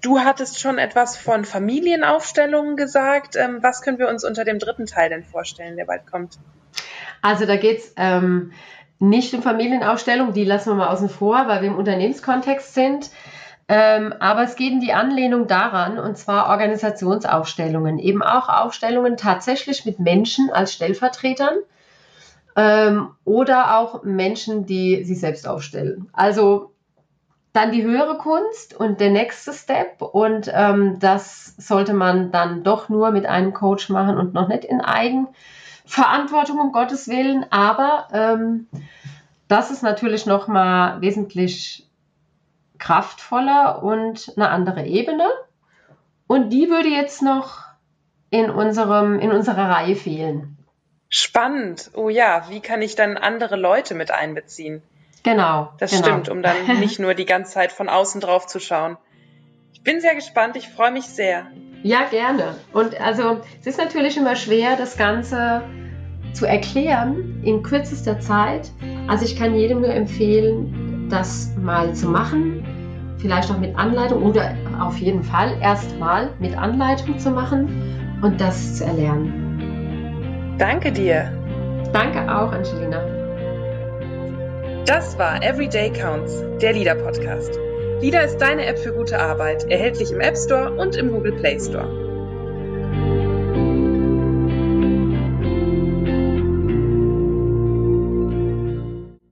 Du 0.02 0.20
hattest 0.20 0.60
schon 0.60 0.78
etwas 0.78 1.18
von 1.18 1.44
Familienaufstellungen 1.44 2.78
gesagt. 2.78 3.36
Ähm, 3.36 3.60
was 3.62 3.82
können 3.82 3.98
wir 3.98 4.08
uns 4.08 4.24
unter 4.24 4.46
dem 4.46 4.60
dritten 4.60 4.86
Teil 4.86 5.10
denn 5.10 5.24
vorstellen, 5.24 5.76
der 5.76 5.86
bald 5.86 6.06
kommt? 6.10 6.38
Also 7.22 7.46
da 7.46 7.58
geht 7.58 7.80
es 7.80 7.94
ähm, 7.98 8.54
nicht 9.00 9.34
um 9.34 9.42
Familienaufstellungen, 9.42 10.34
die 10.34 10.46
lassen 10.46 10.70
wir 10.70 10.76
mal 10.76 10.90
außen 10.90 11.10
vor, 11.10 11.48
weil 11.48 11.62
wir 11.62 11.68
im 11.68 11.78
Unternehmenskontext 11.78 12.74
sind. 12.74 13.10
Ähm, 13.70 14.14
aber 14.20 14.44
es 14.44 14.56
geht 14.56 14.72
in 14.72 14.80
die 14.80 14.94
Anlehnung 14.94 15.48
daran, 15.48 16.00
und 16.00 16.18
zwar 16.18 16.50
Organisationsaufstellungen, 16.50 18.00
eben 18.00 18.24
auch 18.24 18.48
Aufstellungen 18.48 19.18
tatsächlich 19.18 19.86
mit 19.86 20.00
Menschen 20.00 20.50
als 20.50 20.74
Stellvertretern 20.74 21.58
ähm, 22.56 23.10
oder 23.26 23.78
auch 23.78 24.04
Menschen, 24.04 24.66
die 24.66 25.04
sich 25.04 25.20
selbst 25.20 25.48
aufstellen. 25.48 26.10
Also 26.14 26.72
dann 27.52 27.72
die 27.72 27.84
höhere 27.84 28.18
Kunst 28.18 28.74
und 28.74 29.02
der 29.02 29.10
nächste 29.10 29.52
Step 29.52 30.02
und 30.02 30.50
ähm, 30.54 31.00
das 31.00 31.56
sollte 31.58 31.94
man 31.94 32.32
dann 32.32 32.64
doch 32.64 32.88
nur 32.88 33.12
mit 33.12 33.26
einem 33.26 33.54
Coach 33.54 33.90
machen 33.90 34.18
und 34.18 34.34
noch 34.34 34.48
nicht 34.48 34.64
in 34.64 34.80
Eigenverantwortung, 34.80 36.60
um 36.60 36.72
Gottes 36.72 37.08
Willen. 37.08 37.46
Aber 37.50 38.08
ähm, 38.14 38.68
das 39.48 39.72
ist 39.72 39.82
natürlich 39.84 40.26
noch 40.26 40.48
mal 40.48 41.02
wesentlich 41.02 41.87
kraftvoller 42.80 43.84
und 43.84 44.34
eine 44.36 44.50
andere 44.50 44.86
Ebene. 44.86 45.28
Und 46.28 46.50
die 46.50 46.70
würde 46.70 46.90
jetzt 46.90 47.22
noch 47.22 47.64
in, 48.30 48.50
unserem, 48.50 49.20
in 49.20 49.32
unserer 49.32 49.70
Reihe 49.70 49.96
fehlen. 49.96 50.58
Spannend. 51.10 51.92
Oh 51.94 52.10
ja, 52.10 52.50
wie 52.50 52.60
kann 52.60 52.82
ich 52.82 52.96
dann 52.96 53.16
andere 53.16 53.56
Leute 53.56 53.96
mit 53.96 54.12
einbeziehen? 54.12 54.82
Genau. 55.24 55.74
Das 55.80 55.92
genau. 55.92 56.04
stimmt, 56.04 56.30
um 56.30 56.42
dann 56.42 56.56
nicht 56.80 57.00
nur 57.00 57.14
die 57.14 57.26
ganze 57.26 57.54
Zeit 57.54 57.72
von 57.72 57.90
außen 57.90 58.22
drauf 58.22 58.48
zu 58.48 58.60
schauen. 58.60 58.98
Ich 59.74 59.84
bin 59.84 60.02
sehr 60.02 60.16
gespannt, 60.16 60.58
ich 60.58 60.68
freue 60.68 60.92
mich 60.92 61.06
sehr. 61.06 61.48
Ja, 61.84 62.06
gerne. 62.06 62.56
Und 62.74 63.00
also 63.00 63.42
es 63.62 63.68
ist 63.68 63.78
natürlich 63.78 64.18
immer 64.18 64.36
schwer, 64.36 64.76
das 64.76 64.98
Ganze 64.98 65.64
zu 66.34 66.46
erklären 66.46 67.42
in 67.44 67.64
kürzester 67.64 68.20
Zeit. 68.20 68.72
Also 69.08 69.26
ich 69.26 69.38
kann 69.38 69.56
jedem 69.56 69.82
nur 69.82 69.94
empfehlen, 69.94 70.87
das 71.10 71.52
mal 71.62 71.94
zu 71.94 72.08
machen, 72.08 72.64
vielleicht 73.18 73.52
auch 73.52 73.60
mit 73.60 73.76
Anleitung 73.78 74.24
oder 74.24 74.56
auf 74.80 74.98
jeden 74.98 75.24
Fall 75.24 75.58
erstmal 75.62 76.30
mit 76.40 76.58
Anleitung 76.58 77.18
zu 77.18 77.32
machen 77.32 78.20
und 78.22 78.40
das 78.40 78.76
zu 78.76 78.86
erlernen. 78.86 80.56
Danke 80.58 80.92
dir. 80.92 81.32
Danke 81.94 82.22
auch, 82.24 82.52
Angelina. 82.52 83.02
Das 84.86 85.18
war 85.18 85.44
Everyday 85.44 85.92
Counts, 85.92 86.44
der 86.62 86.74
LIDA 86.74 86.96
Podcast. 86.96 87.58
LIDA 88.02 88.22
ist 88.22 88.38
deine 88.38 88.66
App 88.66 88.78
für 88.78 88.94
gute 88.94 89.20
Arbeit, 89.20 89.70
erhältlich 89.70 90.12
im 90.12 90.20
App 90.20 90.38
Store 90.38 90.72
und 90.74 90.96
im 90.96 91.12
Google 91.12 91.34
Play 91.34 91.60
Store. 91.60 92.07